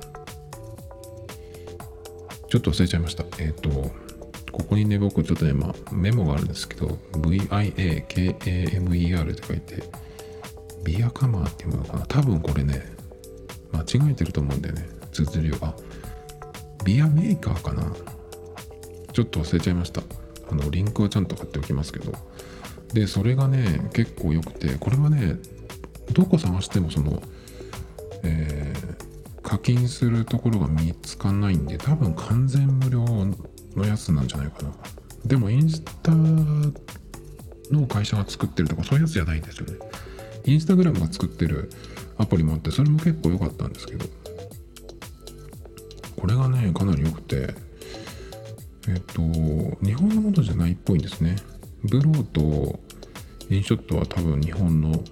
[2.49, 3.25] ちょっと忘れちゃいました。
[3.39, 3.91] えっ、とこ
[4.65, 9.83] こにね僕ちょっとね、ま、メモがあるんですけど VIAKAMER って書いて
[10.85, 12.07] ビアカマーっていうものかな。
[12.07, 12.97] 多分これね
[13.73, 14.89] 間違えてると思うんだよね。
[15.13, 15.57] 綴りを。
[15.61, 15.75] あ
[16.85, 17.93] ビアメーカーかな。
[19.13, 20.03] ちょっと忘れちゃいました。
[20.51, 22.13] あのリンクはちゃんと貼っておきますけど。
[22.93, 25.37] でそれがね結構良くてこれはね
[26.13, 27.23] どこ探してもその
[28.23, 29.09] えー
[29.49, 33.03] 課金するところが見つかんないんで多分完全無料
[33.75, 34.73] のやつなんじゃないかな。
[35.25, 39.79] でもインスタの会社が作ってるとかそういうやつじゃないんですよね。
[40.45, 41.71] インスタグラムが作ってる
[42.19, 44.05] アプリもあってそれも結構良かったんですけど
[46.17, 47.55] これがねかなり良くて
[48.87, 49.23] えっと
[49.83, 51.37] 日本のものじゃないっぽいんですね。
[51.85, 52.81] ブローと
[53.51, 55.03] インショットは多分日本の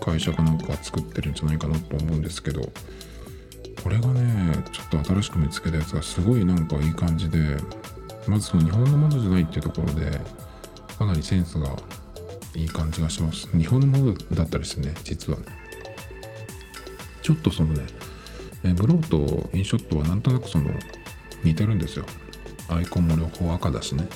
[0.00, 2.60] 会社かなんか作ってるんじゃないかなと思うんですけど
[3.82, 7.38] これがねちょっと新しく見つけたやつがすごいなんかいい感じで
[8.26, 10.20] まずその日本のものじゃないっていうところで
[10.98, 11.74] かなりセンスが
[12.54, 13.46] いい感じがします。
[13.56, 15.38] 日本のものだったりしてね実は。
[15.38, 15.44] ね
[17.22, 17.86] ちょっとそのね
[18.64, 20.70] えブローとインショットはなんとなくその
[21.44, 22.04] 似てるんですよ。
[22.68, 24.08] アイコンも両方赤だしね。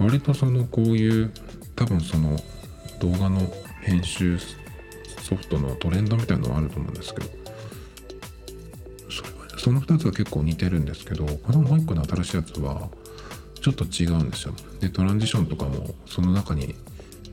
[0.00, 1.32] 割とそのこういう
[1.76, 2.36] 多分その
[3.00, 3.40] 動画の
[3.82, 4.38] 編集
[5.22, 7.26] ソフトのトレンドみたいなのはあると思うんですけど
[9.10, 12.88] それその2つは結構似てるんですけどこのもう一個の新しいやつは
[13.60, 14.54] ちょっと違うんですよ。
[14.80, 16.74] でトランジションとかもその中に、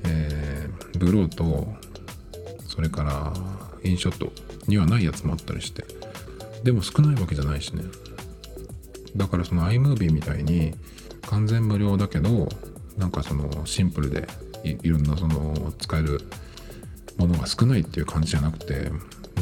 [0.06, 0.52] えー
[0.97, 1.67] ブローと
[2.67, 3.34] それから
[3.84, 4.32] インショット
[4.67, 5.84] にはないやつもあったりして
[6.63, 7.84] でも少ないわけじゃないしね。
[9.15, 10.74] だからその iMovie みたいに
[11.32, 12.50] 完全無料だけど
[12.98, 14.28] なんかそのシンプルで
[14.63, 16.20] いろんなその使える
[17.17, 18.91] ものが少ないっていう感じじゃなくて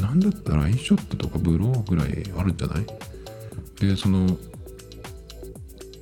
[0.00, 2.86] なんだったらインショットとかブローぐらいあるんじゃない？
[3.80, 4.28] でその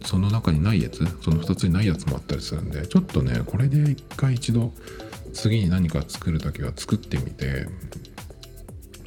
[0.04, 0.98] その中にないやつ？
[1.22, 4.72] その2つにないやつもあったりするんでちょっとねこれで一回一度
[5.32, 7.66] 次に何か作るときは作ってみて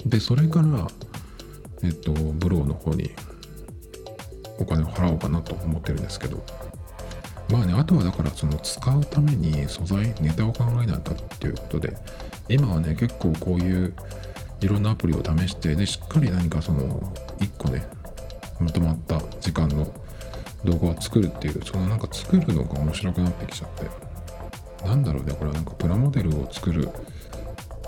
[0.06, 0.88] でそれから
[1.84, 3.12] えっとブローの方に
[4.58, 6.44] お金を払おうかなと思ってるんですけど。
[7.52, 11.98] まあねあとはだからその使うために素材ネタを考えないとっていうことで
[12.48, 13.94] 今はね結構こういう
[14.62, 17.00] いろんなアプリを試してでしっかり何かその
[17.40, 17.86] 1個ね
[18.60, 19.92] まとまった時間の
[20.64, 26.90] 動画を作るっていうそのなんか作るのが面白くなってきちゃってなんだろうねこれはなんかプラモデルを作る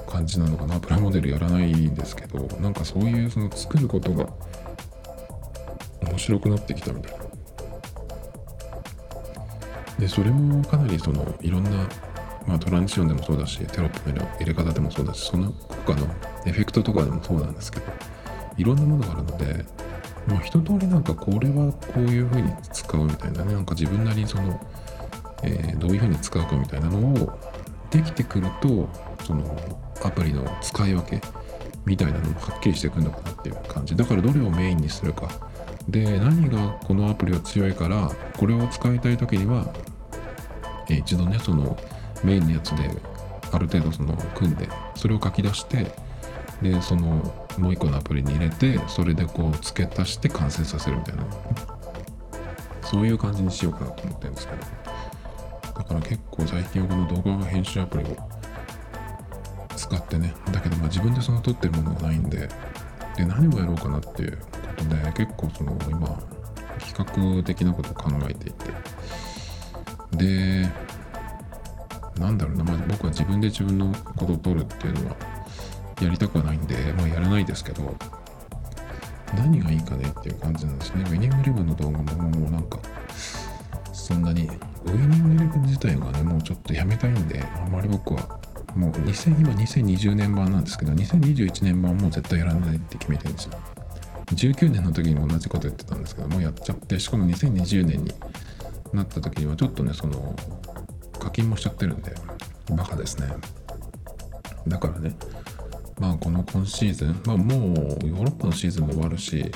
[0.10, 4.28] 感じなのかなプラモデルやらないんですけどなんかそういうその作ることが
[6.02, 7.33] 面白くなってきたみたいな。
[10.03, 11.69] でそれもかなりそのいろんな、
[12.45, 16.05] まあ、トランジションでもそうだしテロップの入れ方でもそうだしその他の
[16.45, 17.85] エフェクトとかでもそうなんですけど
[18.57, 19.65] いろんなものがあるので、
[20.27, 24.59] まあ、一通りなんかこれはこういう風に使うみたいなねなんか自分なりにその、
[25.41, 27.39] えーどういう風に使うかみたいなのを
[27.89, 28.89] できてくると
[29.23, 29.57] その
[30.03, 31.21] アプリの使い分け
[31.85, 33.95] みたいなのもはっきりしてくるのかなっていう感じ。
[33.95, 35.29] だからどれをメインにするか。
[35.87, 39.73] で何がこのアプリは強いからこれを使いたい時には、
[40.89, 41.78] え一度ねその
[42.24, 42.89] メインのやつで
[43.52, 45.91] ある程度その組んでそれを書き出して
[46.62, 51.24] でそのもう一個のアプリに入れてそれでこう付け足して完成させるみたいな。
[52.93, 54.60] そういう感じにしようかなと思ってるんですけど。
[55.74, 58.17] だから結構最近はこの動画編集アプリを
[59.76, 62.48] 使ってねだけどまあ自分でその撮ってるものがないんで
[63.15, 64.46] で何をやろうかなっていうこ
[64.78, 66.08] とで結構その今
[66.80, 68.65] 企画的なことを考えていて。
[70.15, 70.69] で
[72.17, 75.15] なんだろうな、まあ、僕は自分で自分のことを撮るっていうのは
[76.02, 77.95] やりたくはないんで、まあ、やらないですけど
[79.36, 81.04] 何がいいかねっていう感じなんですね。
[81.08, 82.80] ウィニングイレブンの動画ももうなんか
[83.91, 84.43] そんなに
[84.86, 88.39] ウィニングイレブン自体がねもうちょっとやめたいんであんまり僕は
[88.76, 93.54] もう2000今2020年版なんですけど2021年版もう絶対やらないって決めてるんですよ。
[94.28, 98.12] 19年の時にも同じこと言ってたんですけどもうやっちゃってしかも2020年に
[98.93, 100.36] なった時にはちょっとねその
[101.19, 102.13] 課金もしちゃってるんで
[102.75, 103.27] バカですね。
[104.67, 105.15] だからね
[105.99, 107.60] まあこの今シーズン、まあ、もう
[108.08, 109.51] ヨーロッパのシーズンも終わるし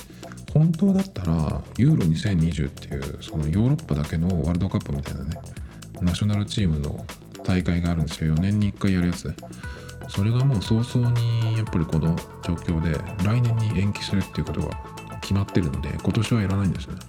[0.54, 5.40] 本当だったらユーロ2020っていうそのヨーロッパだけのワールドカップみたいなね
[6.02, 7.06] ナショナルチームの
[7.44, 8.36] 大会があるんですよ。
[8.36, 9.34] 4年に1回やるやつ。
[10.10, 14.80] それがもう早々にやっぱりこの状況で来年に延期するっていうことが
[15.22, 17.00] 決まってるので今年はやらないんですよね。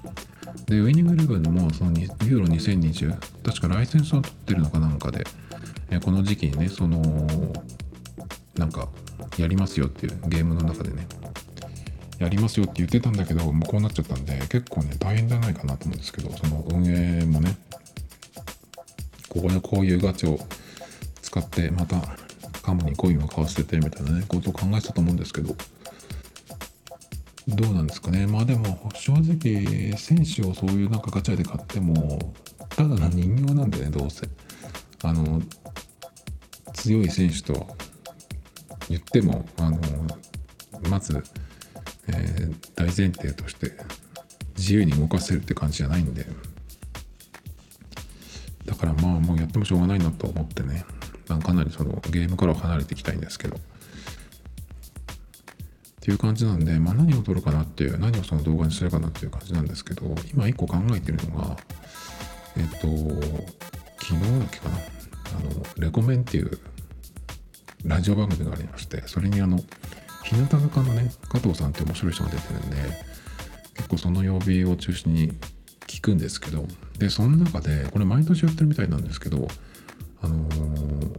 [0.69, 5.25] でウィニングイレブンもそのユーロ2020確かライセンスを取ってるのかなんかで
[6.05, 7.03] この時期にねその
[8.57, 8.89] なんか
[9.39, 11.07] やりますよっていうゲームの中でね。
[12.19, 17.57] やりますよって言ってたんだけどもうこうなっちゃったんで結構ね大変じゃないかなと思うんですけどその運営もね。
[19.29, 20.39] ここでこういうガチを
[21.23, 21.97] 使ってまた
[22.63, 25.55] カモにコインを買わせてみたいなねことを考えてたと思うんですけど。
[27.49, 28.27] どうなんですかね。
[28.27, 32.35] まあでも正直選手をそういうなんかガチャで買っても
[32.69, 34.29] ただの人形なんでねどうせ。
[35.03, 35.41] あの
[36.75, 37.67] 強い選手と
[38.89, 39.79] 言ってもあの
[40.91, 41.23] まず、
[42.09, 43.73] えー、大前提として
[44.57, 46.27] 自由に動かせるって感じじゃないんで。
[48.67, 50.85] だからまあもうやってもしょうがないなと思ってね。
[51.43, 53.57] かなりそのゲームからは離れていきたいんですけど。
[56.09, 61.55] ていう感じなんで、まあ、何を撮るかなっていう何をその動画にするかなっていう感じなんですけど今一個考えてるのが
[62.57, 62.87] えっと
[64.03, 64.81] 昨日だっけかなあ
[65.43, 66.59] のレコメンっていう
[67.85, 69.59] ラジオ番組がありましてそれにあの
[70.25, 72.77] 日向坂のね加藤さんって面白い人が出てるんで
[73.75, 75.33] 結構その曜日を中心に
[75.87, 76.65] 聞くんですけど
[76.99, 79.47] でその中でこれ毎年やってるみたいなんですけど
[80.23, 81.19] あのー、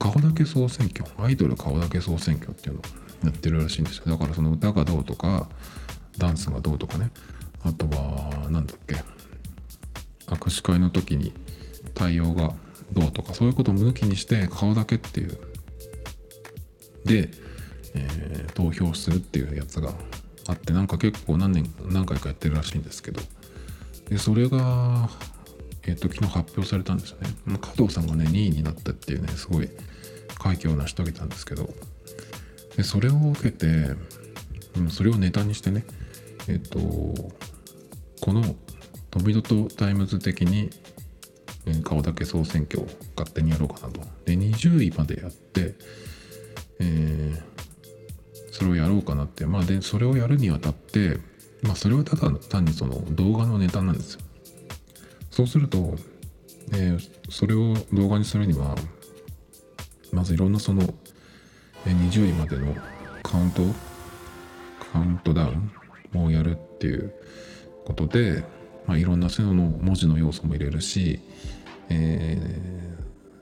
[0.00, 2.82] 顔だけ総選挙アイドル顔だけ総選挙っていうのを
[3.24, 5.48] やってるらしいんですよだからその歌がどうとか
[6.18, 7.10] ダンスがどうとかね。
[7.62, 8.96] あとは何だっけ。
[10.26, 11.32] 握手会の時に
[11.94, 12.54] 対応が
[12.92, 15.38] どうとかそういうことを抜きにして顔だけっていう。
[17.04, 17.30] で、
[17.94, 19.92] えー、投票するっていうやつが
[20.46, 23.20] あってなんか結構何年何回かやってるらしいんですけど。
[24.08, 25.08] でそれが
[25.84, 27.58] えっ、ー、と昨日発表されたんですよね。
[27.60, 29.68] 加藤さんがね2位になったっていうねすごい
[30.38, 31.70] 快挙を成し遂げたんですけど。
[32.76, 33.66] でそれを受けて、
[34.76, 35.84] うん、それをネタにしてね
[36.48, 38.42] えっ、とこの
[39.10, 40.70] 飛びドとタイムズ的に、
[41.84, 44.00] 顔だけ総選挙を勝手にやろうかなと。
[44.24, 45.74] で20位までやって
[46.80, 47.42] えー、
[48.52, 49.46] それをやろうかなって。
[49.46, 51.18] まあでそれをやるにあたって
[51.62, 54.20] まあそれはただ単にその動画のネタなんですよ。
[55.30, 55.96] そうすると、
[56.72, 58.76] えー、それを動画にするには
[60.12, 60.82] まずいろんなその
[61.90, 62.74] 20位までの
[63.22, 63.62] カウント？
[64.92, 66.24] カウントダウン？
[66.24, 67.12] をやるっていう
[67.84, 68.44] ことで、
[68.86, 71.20] まあ、いろんなその文字の要素も入れるし、
[71.88, 72.38] え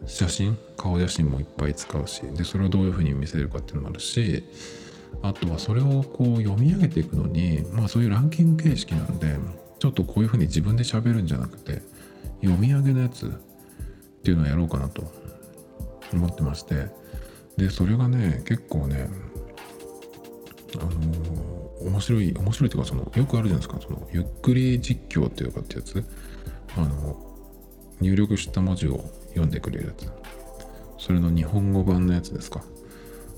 [0.06, 0.56] 写真？
[0.76, 4.42] 顔写真もいっぱい使うしでそれをどういうふうに見せるかっていうのもあるし
[5.22, 9.36] あとはそれをこう読み上げていくのにまあそういうランキング形式なんで
[9.78, 11.82] ちょっとこういうふうに自分で喋るんじゃなくて
[12.40, 13.28] 読み上げのやつっ
[14.24, 15.04] ていうのをやろうかなと
[16.12, 16.88] 思ってまして
[17.56, 19.08] でそれがね結構ね
[20.78, 23.78] あのー、面白い面白いっていうかそのよくあるじゃないですか。
[23.80, 26.04] そのゆっくり実況っていうかってやつ。
[26.76, 27.16] あの
[28.00, 30.10] 入力した文字を読んでくれるやつ。
[30.98, 32.62] それの日本語版のやつですか。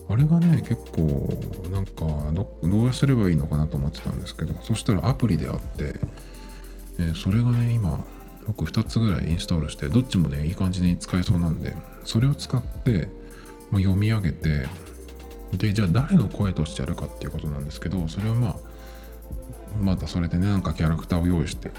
[0.09, 1.29] あれがね結構
[1.71, 2.05] なんか
[2.63, 5.95] どうすればいいのかなと思ってたんですけどそしたらアプリであって、
[6.99, 8.05] えー、それがね今
[8.47, 13.09] 僕2つぐらいインストールしてどっちもねいい感じに使えそうなんでそれを使って
[13.79, 14.67] 読み上げて
[15.53, 18.57] でじゃあ誰の声としてやるかっていうことなんですけどそれはまあ
[19.81, 21.73] またそれでねなんかキャラクターを用意してっ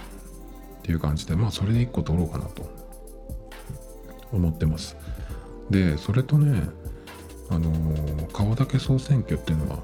[0.83, 2.69] ていう感じでまあそれで1個取ろうかなと
[4.31, 4.97] 思ってます。
[5.69, 6.61] でそれとね
[7.49, 9.79] あの顔だけ総選挙っていうのは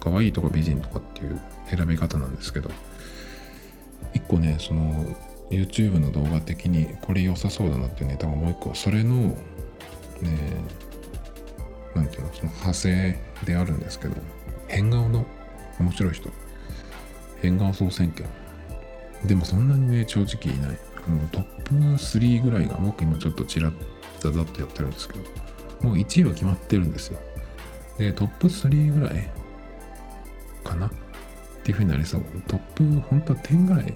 [0.00, 2.70] 可愛いとか美人とかっていう選び方なんですけど
[4.14, 5.04] 一個ねその
[5.50, 9.36] YouTube の動画的にこれ良さそうだなっていうネタがもう一個それの
[10.22, 10.64] ね
[11.94, 14.16] なんていうのその派生であるんですけど
[14.68, 15.24] 変顔の？
[15.78, 16.30] 面白い人。
[17.42, 18.24] 変顔総選挙。
[19.24, 20.70] でもそんなにね正直いない。
[21.08, 23.72] もうトップ3ぐらいが僕今ちょっとちらっ
[24.18, 25.20] ざざっとやってるんですけど
[25.82, 27.18] もう1位は決まってるんですよ。
[27.98, 29.30] でトップ3ぐらい
[30.64, 30.86] かな？
[30.86, 30.90] っ
[31.62, 32.24] ていうふうになりそう。
[32.48, 33.94] トップ本当は10ぐらい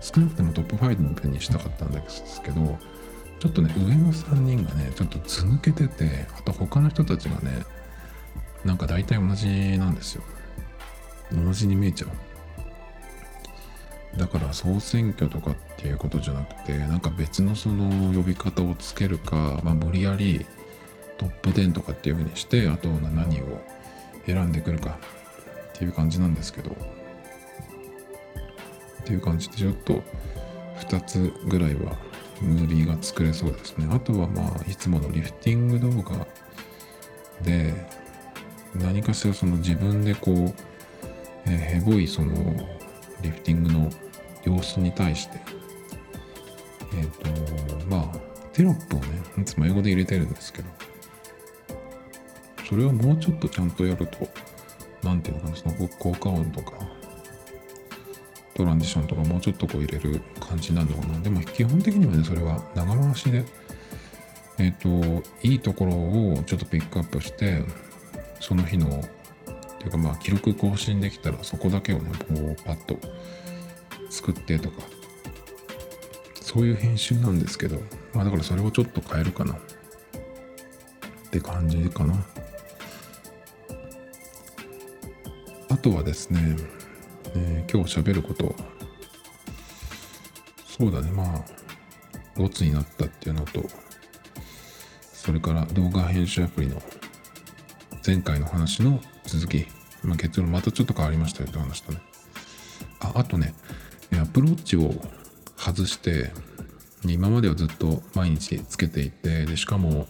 [0.00, 2.78] 少なくてもトップ5にしたかったんですけど
[3.40, 7.64] ちょっとね上の3人がねちょっと図抜けててあと他の人たちがね
[8.64, 10.22] なんか大体同じなんですよ。
[11.32, 12.10] 同じに見えちゃう。
[14.18, 20.44] だから総選挙とかっていうことじゃなくてなんか別のその呼び方をつけるか、まあ、無理やり
[21.16, 23.62] トップ10とかっていうふうにしてあと何を
[24.26, 24.98] 選んでくるか
[25.68, 26.76] っていう感じなんですけど。
[29.00, 30.02] っていう感じでちょっと
[30.80, 31.96] 2つぐらいは
[32.40, 33.88] ムービーが作れそうですね。
[33.90, 36.26] あとはまあいつものリフティング動画
[37.42, 37.74] で
[38.74, 40.54] 何かしらその自分でこう、
[41.46, 42.32] えー、ヘボいその
[43.22, 43.90] リフティングの
[44.44, 45.40] 様子に対して、
[46.96, 48.18] えっ、ー、と、まあ、
[48.52, 49.06] テロップをね、
[49.38, 50.68] いつも英語で入れてるんですけど、
[52.68, 54.28] それをもうちょっとちゃんとやると、
[55.02, 56.72] なんていうのかな、その効果音とか、
[58.60, 61.20] トランジションとかもうちょっとこう入れる感じになるのかな。
[61.20, 63.44] でも基本的にはね、それは長回しで、
[64.58, 67.64] えっ、ー、と、いいところをちょっとピックアップして、
[68.38, 72.98] その日のっていうかまあ記録更新できたらそこだけをねこうパッと
[74.10, 74.82] 作ってとか
[76.34, 77.80] そういう編集なんですけど
[78.12, 79.56] まあだからそれをちょっと変えるかなっ
[81.30, 82.14] て感じかな
[85.70, 86.56] あとはですね、
[87.34, 88.54] えー、今日喋ること。
[90.66, 91.10] そうだね。
[91.10, 91.60] まあ
[92.36, 93.62] ボツになったっていうのと
[95.12, 96.80] それから動画編集アプリの
[98.04, 99.66] 前回の話の続き、
[100.02, 101.98] まあ、結論またちょっと変わりましたよって話したね。
[103.00, 103.52] あ、あとね、
[104.18, 104.94] アプローチを
[105.58, 106.32] 外して、
[107.06, 110.08] 今まではずっと毎日つけていて、でしかも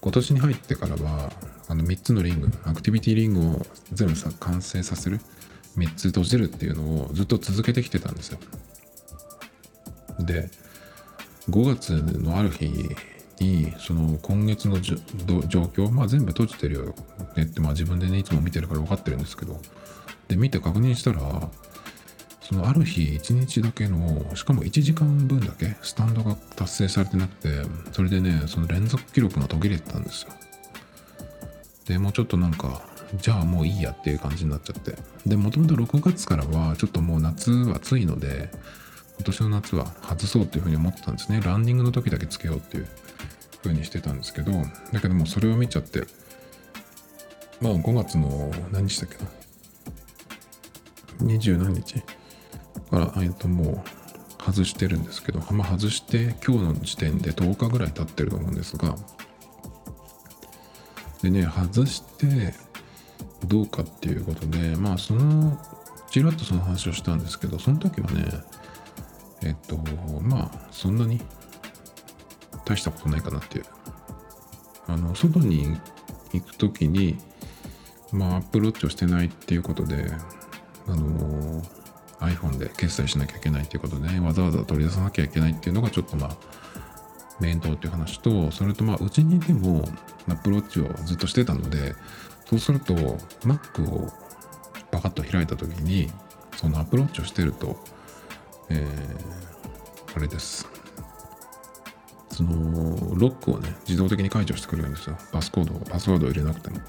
[0.00, 1.30] 今年に入ってからは、
[1.68, 5.20] あの3つのリング、アクティビティリングを全部さ完成させる、
[5.78, 8.38] 3つ閉じるっていうのをずっと続けてきてたんですよ。
[10.20, 10.50] で、
[11.48, 12.68] 5月のある日
[13.40, 14.96] にその今月の状
[15.62, 16.94] 況、まあ、全部閉じてるよ。
[17.36, 19.60] ねって、まあ、自分でねいつも見てるから分かってるんですけど。
[20.28, 21.20] で見て確認したら
[22.42, 27.48] そのある日1日だけのしかも1時間分だけスタンドが達成されてなくて
[27.92, 30.32] それでねその連続記録が途切れてたんですよ。
[31.86, 32.82] でもうちょっとなんか
[33.14, 34.96] じゃあもういいやっていう感じになっちゃって。
[35.26, 38.50] でもともと6月からはちょっともう夏は暑いので
[39.16, 41.40] 今年の夏は外そうっていうふうに思ってたんですね。
[41.42, 42.88] ランニングの時だけつけようっていう
[43.62, 44.52] 風にしてたんですけど
[44.92, 46.04] だけどもうそれを見ちゃって
[47.60, 49.30] まあ5月の何日だっけな。
[51.20, 51.94] 20何日
[52.90, 58.96] からえっともう外してるんですけど、まあ、外して今日の時点で10日ぐらい経ってると思うんですが
[61.22, 62.54] でね外して
[63.46, 65.58] どうかっていうことでまあその
[66.10, 68.24] ちらっとその話をしたんですけどその時はね
[69.42, 69.76] えっと
[70.22, 71.20] まあそんなに
[72.64, 73.64] 大したことないかなっていう。
[74.88, 75.76] あの、外に
[76.32, 77.18] 行く時に、
[78.10, 80.10] まあ、アップローチをしてないっていうことで、
[80.86, 81.62] あの
[82.20, 86.36] iPhone で決済しなきゃいけないっていうことでね、わざわざ取り出さなきゃいけないっていうのがちょっとまあ、
[87.38, 89.86] 面倒っていう話と、それとまあ、うちにいても、
[90.26, 91.94] アップローチをずっとしてたので、
[92.48, 94.10] そうすると、Mac を
[94.90, 96.10] パカッと開いた時に、
[96.56, 97.76] そのアプローチをしてると、
[98.70, 100.66] えー、あれです。
[102.30, 105.16] そのロックをね、自動的に解除してくれるんですよ。
[105.30, 106.80] パスコードを、パスワードを入れなくても。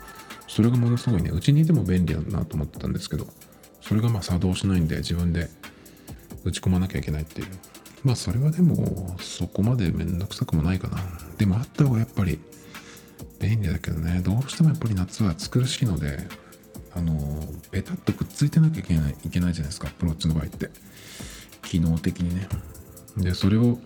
[0.47, 3.27] それがものすごいね、うちにいても便利だなと思ってたんですけど、
[3.81, 5.49] それがまあ作動しないんで自分で
[6.43, 7.47] 打ち込まなきゃいけないっていう。
[8.03, 10.99] まあそれはでもそこまでめんどくさくもないかな。
[11.37, 12.39] でもあった方がやっぱり
[13.39, 16.27] 便利だけどね、どうしてもやっぱり夏は暑苦しいので、
[16.93, 20.69] あの、ベタッとくっついてなきゃいけないいけないじゃないですか、アプローチの場合って。
[21.63, 22.47] 機能的にね。
[23.17, 23.79] で、それを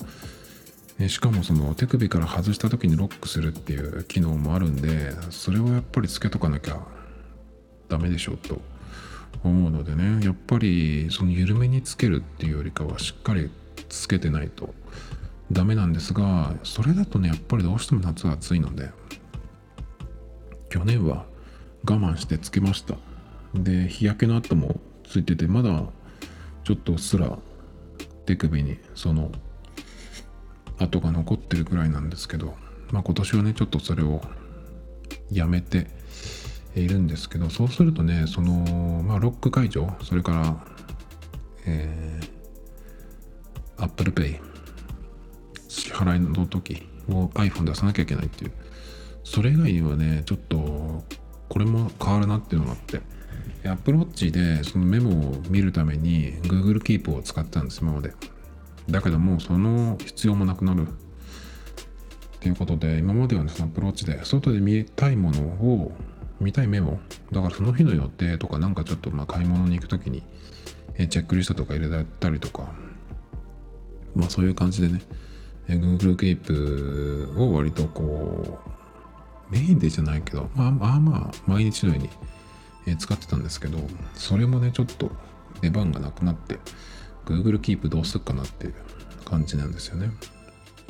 [1.07, 6.79] しかもその手首から外した時にロックするっていう機能もあるんでそれをやっぱりつけとかなきゃ
[7.89, 8.61] ダメでしょうと
[9.43, 13.49] 思うのでねやっぱりその緩めにつけるっていうよりかはしっかり
[13.89, 14.73] つけてないと
[15.51, 18.89] ダメなんですがそれだとねやっぱりどうしても夏は暑いので
[20.73, 21.27] 去年は
[21.87, 22.95] 我慢してつけました。
[23.53, 25.83] で日焼けの跡もついててまだ
[26.63, 27.37] ちょっとすら
[28.25, 29.31] 手首にその
[30.79, 32.55] 跡が残ってるくらいなんですけど、
[32.91, 34.19] まあ、今年はねちょっとそれを
[35.31, 35.85] やめて
[36.75, 40.65] いるんですけどそうするとねその、まあ、ロック解除それから
[41.67, 44.39] えー、Apple Pay
[45.67, 48.51] 支払いの時を iPhone 出さなきゃいけないっていう
[49.23, 51.03] それ以外にはねちょっと
[51.49, 53.01] これも変わるなっていうのがあって。
[53.65, 58.13] Apple Watch でそのメモを見るために Google Keep を使ったんです今まで。
[58.89, 60.85] だけどもその必要もなくなるっ
[62.41, 65.93] ていうことで今まではねその Apple Watch で外で見たいものを
[66.41, 66.99] 見たいメモ
[67.31, 70.21] だからその日の予定とかなんかちょっとまあ買い物に行く時に
[71.07, 72.73] チェックリストとか入れたりとか
[74.13, 75.01] まあそういう感じでね
[75.69, 78.82] Google Keep を割とこう
[79.53, 82.01] メインでじゃないけどまあまあまあ毎日のよ
[82.85, 83.77] うに使ってたんですけど
[84.15, 85.11] それもねちょっと
[85.61, 86.57] 出番がなくなって
[87.25, 88.73] Google Keep どうするかなっていう
[89.25, 90.09] 感じなんですよね。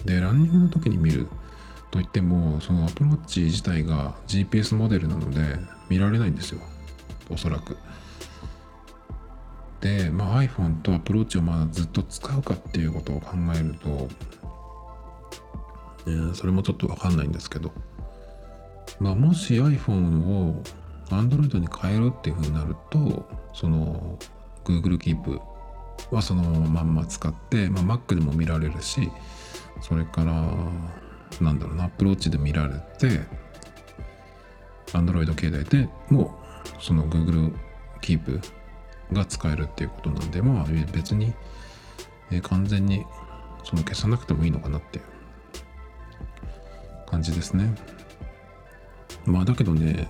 [0.05, 1.27] でランニングの時に見る
[1.91, 5.59] といってもその Apple Watch 自体が GPS モデルなので
[5.89, 6.61] 見られないんですよ。
[7.29, 7.77] おそらく。
[9.81, 14.07] で、まあ、iPhone と Apple Watch をまあずっと使うかっていうことを考えると、
[16.07, 17.73] えー、それもちょっとわかんないんですけど、
[18.99, 20.63] まあ、もし iPhone を
[21.09, 24.17] Android に変えるっていうふうになるとその
[24.63, 25.39] Google Keep
[26.11, 29.11] はそのまんま使って、まあ、Mac でも見られるし
[29.81, 30.53] それから
[31.41, 33.21] なんだろうな Apple Watch で見られて
[34.87, 36.39] Android 携帯でも
[36.79, 37.53] うその Google
[38.01, 38.41] Keep
[39.11, 41.33] が使えるっていうことなんでまあ別に、
[42.31, 43.05] え、完全に
[43.63, 45.05] その消さなくてもいいのかなっていう
[47.09, 47.73] 感じですね。
[49.25, 50.09] まあだけどね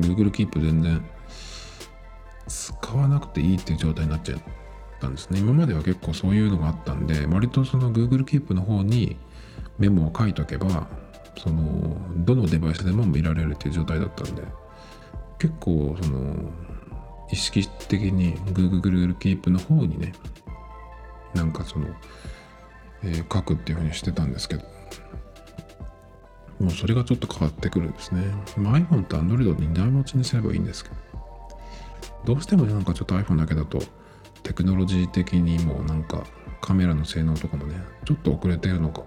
[0.00, 1.04] Google Keep 全然
[2.46, 4.38] 使わなくていいっていう状態になっちゃっ
[5.00, 5.40] たんですね。
[5.40, 9.16] 今までは結構そういうのがあったんで割とその Google Keep の方に
[9.78, 10.88] メモを書いとけば
[11.36, 14.42] そのどのデバイスでも見られるっていう状態だったんで
[15.38, 16.50] 結構その
[17.30, 20.12] 意識的に Google Keep の方にね
[21.34, 21.88] なんかその、
[23.04, 24.77] えー、書くっていうふうにしてたんですけど。
[26.60, 28.22] もうそれがちょっと変わってくるんですね、
[28.56, 31.08] まあ、iPhone と Android を2台持ちにすればいいんですけど。
[32.24, 33.80] どうしてもなんかちょっと iPhone だけだと
[34.42, 36.26] テクノロジー的にもなんか
[36.60, 39.04] カメラの性能とかもねちょっと遅れてるのか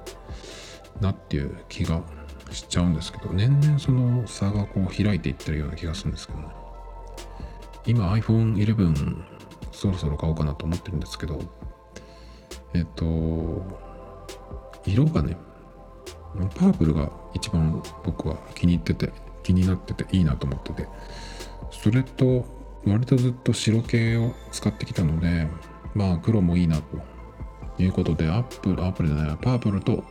[0.99, 2.01] なっていう気が
[2.51, 6.45] しちゃうんですけど年々その差がこう開いていってるような気がするんですけどね。
[7.85, 9.23] 今 iPhone11
[9.71, 11.39] そろそろ買おうかなと思ってるんですけど
[12.73, 13.05] えっと
[14.85, 15.37] 色がね
[16.55, 19.11] パープルが一番僕は気に入ってて
[19.43, 20.87] 気になってていいなと思ってて。
[21.71, 22.45] それと
[22.85, 25.47] 割とずっと白系を使ってきたので
[25.95, 26.83] まあ黒もいいなと。
[27.79, 30.03] いうことでアップルアップルじゃないパープルと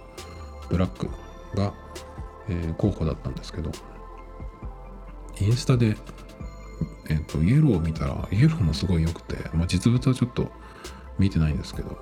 [0.71, 1.09] ブラック
[1.55, 1.73] が、
[2.49, 3.71] えー、候補だったんですけど。
[5.41, 5.97] インスタで
[7.11, 10.51] えっ、ー、と、イエローを見たら、イエローもすごい良くて、まあ、実物はちょっと
[11.19, 11.99] 見てないんですけど、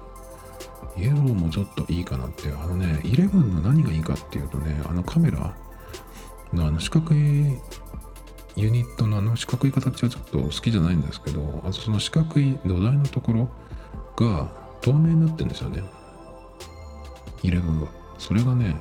[0.99, 5.55] イエローもちょっといいかなって、あのね、11の何がいいかっていうとね、あのカメラ
[6.53, 7.59] のあの四角い
[8.57, 13.49] ユニットのあの四角い形はちょっと好きじゃないんですけど、あとその四角い土台のところ
[14.17, 15.85] が透明になってるんですよね。
[17.45, 17.89] 11は。
[18.19, 18.77] それがね、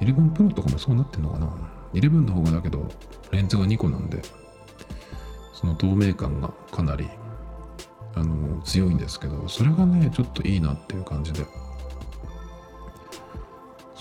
[0.00, 1.52] 11 Pro とかもそうなってんのかな
[1.94, 2.88] ?11 の方がだけど、
[3.32, 4.22] レンズが2個なんで、
[5.52, 7.08] その透明感がかなり
[8.14, 11.44] あの強いんですけどそれがねちょっといいなっていう感じで。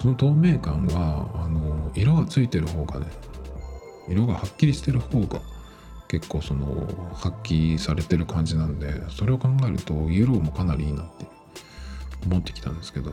[0.01, 3.07] その透明感はあの色がついてる方がね
[4.07, 5.41] 色がはっきりしてる方が
[6.07, 11.26] 結構その発揮されてる感じなんでそれを考えるとイエローもかなりいいなって
[12.26, 13.12] 思ってきたんですけど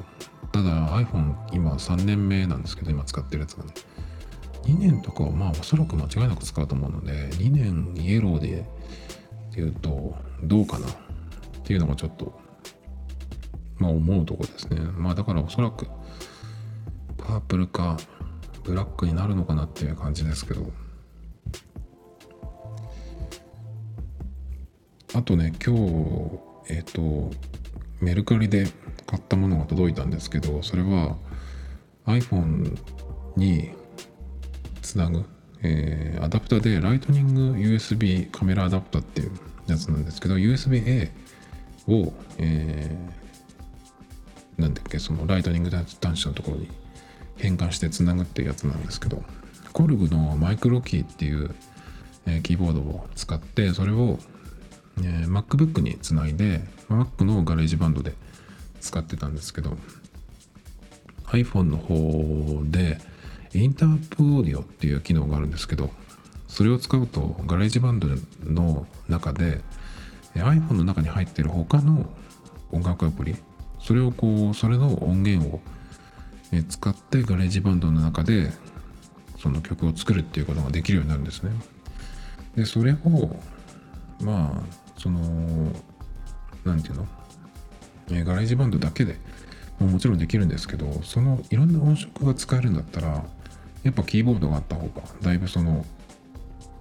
[0.52, 3.72] ただ iPhone 今3年目なんですけど今使ってるやつがね
[4.62, 8.64] 2年とかはまあおそらく間違いなく使うと思うので2年イエローで
[9.56, 10.86] っていうとどうかな？
[10.86, 10.90] っ
[11.64, 12.38] ていうのがちょっと
[13.78, 14.78] まあ思うとこですね。
[14.98, 15.86] まあだからおそらく
[17.16, 17.96] パープルか
[18.64, 20.70] ブラックになるのかなっていう感じですけど。
[25.14, 26.38] あとね今日
[26.68, 27.34] えっ、ー、と
[28.02, 28.66] メルカリで
[29.06, 31.16] 買ったものが届いたんですけどそれは
[32.04, 32.78] iPhone
[33.38, 33.70] に
[34.82, 35.24] つなぐ、
[35.62, 39.30] えー、アダプターでライトニング USB カメラアダプターっていう
[39.66, 41.10] やつなんですけど USB-A
[41.88, 46.68] を、えー、なんだっけその Lightning 端子のところに
[47.36, 49.22] 変換してつなぐっていうやつなんですけど
[49.72, 51.54] KORG の microKEY っていう、
[52.26, 54.18] えーキーボードを使ってそれを、
[54.98, 58.14] えー MacBook につないで Mac のガレージバンドで
[58.80, 59.76] 使ってたんですけど
[61.26, 62.98] iPhone の方で
[63.52, 65.90] Inter-App Audio っていう機能があるんですけど
[66.48, 68.08] それを使うと GarageBand
[68.44, 69.62] の中で
[70.34, 72.06] iPhone の中に入っている他の
[72.72, 73.36] 音楽アプリ
[73.80, 75.60] それをこうそれの音源を
[76.68, 78.50] 使って GarageBand の中で
[79.38, 81.50] その曲を作るっていうことができるようになるんですね。
[82.56, 83.36] でそれを
[84.20, 85.20] まあその
[86.64, 87.06] なんていうの、
[88.24, 89.18] GarageBand だけで
[89.78, 93.24] ももちろんできるんですけどそのいろんな音色が使えるんだったら
[93.82, 95.84] やっぱキーボードがあった方がだいぶその、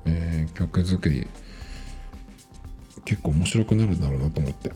[0.05, 1.27] えー曲作り
[3.03, 4.71] 結構面白くなるんだろうなと思って。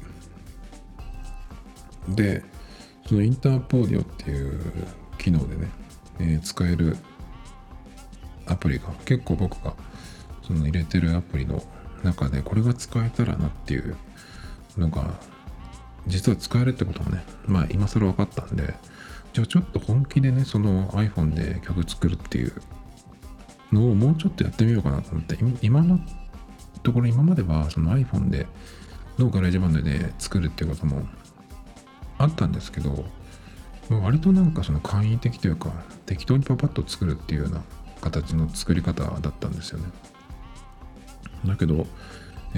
[2.09, 2.43] で
[3.07, 4.59] そのインターポーディオっていう
[5.17, 5.67] 機能でね、
[6.19, 6.97] えー使える
[8.45, 9.73] アプリが結構僕が
[10.41, 11.61] その入れてるアプリの
[12.03, 13.95] 中でこれが使えたらなっていう
[14.77, 15.13] のが
[16.07, 18.73] 実は使えるってこともねまあ今更分かったんで
[19.33, 22.53] じゃあちょっと本気でねその iPhone で曲作るっていう
[23.71, 25.99] のをもうちょっとやってみようかなと思って今の
[26.83, 28.47] ところ今まではその iPhone で
[29.17, 31.03] の GarageBand で作るっていうことも
[32.17, 33.05] あったんですけど
[33.89, 35.71] 割となんかその簡易的というか
[36.05, 37.61] 適当にパパッと作るっていうような
[38.01, 39.85] 形の作り方だったんですよね。
[41.45, 41.85] だけど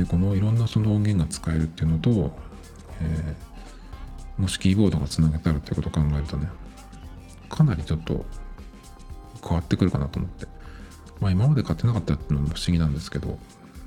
[0.07, 2.31] このいろんなその音源が使えるっていうのと、
[3.01, 3.51] えー
[4.41, 6.49] もしキーボードがつなげたらっていうことを考えるとね
[7.47, 8.25] かなりちょっと
[9.43, 10.47] 変わってくるかなと思って。
[11.21, 13.39] まあ今まで買ってなかったっていうのも不思議なんですけど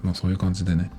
[0.03, 0.91] まあそういう感じでね、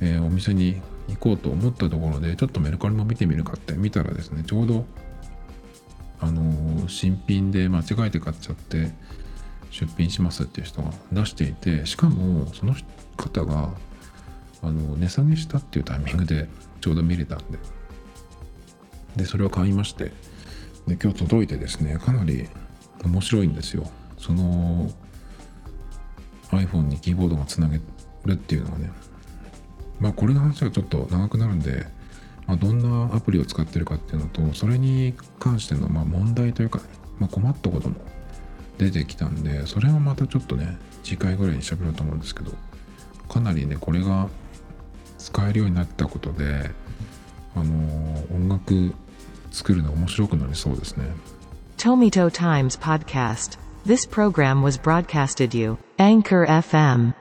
[0.00, 4.84] えーお店に行こうと思ったところでちょっとメルカリも見てみるかって見たらですねちょうど
[6.20, 8.92] あのー新品で間違えて買っちゃって
[9.70, 12.74] 出品しますっていう人が出していてしかもその
[13.16, 13.70] 方が
[14.62, 16.48] あの値下げしたっていうタイミングで
[16.80, 17.58] ちょうど見れたんで。
[19.16, 20.12] でそれを買いまして
[20.86, 22.48] で今日届いてですねかなり
[23.04, 23.90] 面白いんですよ。
[24.18, 24.90] その
[26.50, 27.80] iPhone にキーボードがつなげ
[28.24, 28.90] るっていうのがね
[30.00, 31.86] まあこれの話はちょっと長くなるんで、
[32.46, 36.84] まあ、どんなアプリを使ってるかっていうのとそれに関してのま問題というかね、
[37.18, 37.96] まあ、困ったことも
[38.78, 42.52] 出てきたんでそれはまたちょっとね次回ぐらいに喋ろうと思うんですけど
[43.28, 44.28] かなりねこれが
[45.18, 46.70] 使えるようになったことで
[47.54, 48.94] あの音楽
[49.50, 51.04] 作るの面白くなりそうですね
[51.76, 53.58] Tomito Times Podcast.
[53.84, 57.14] This program was broadcasted you, Anchor FM.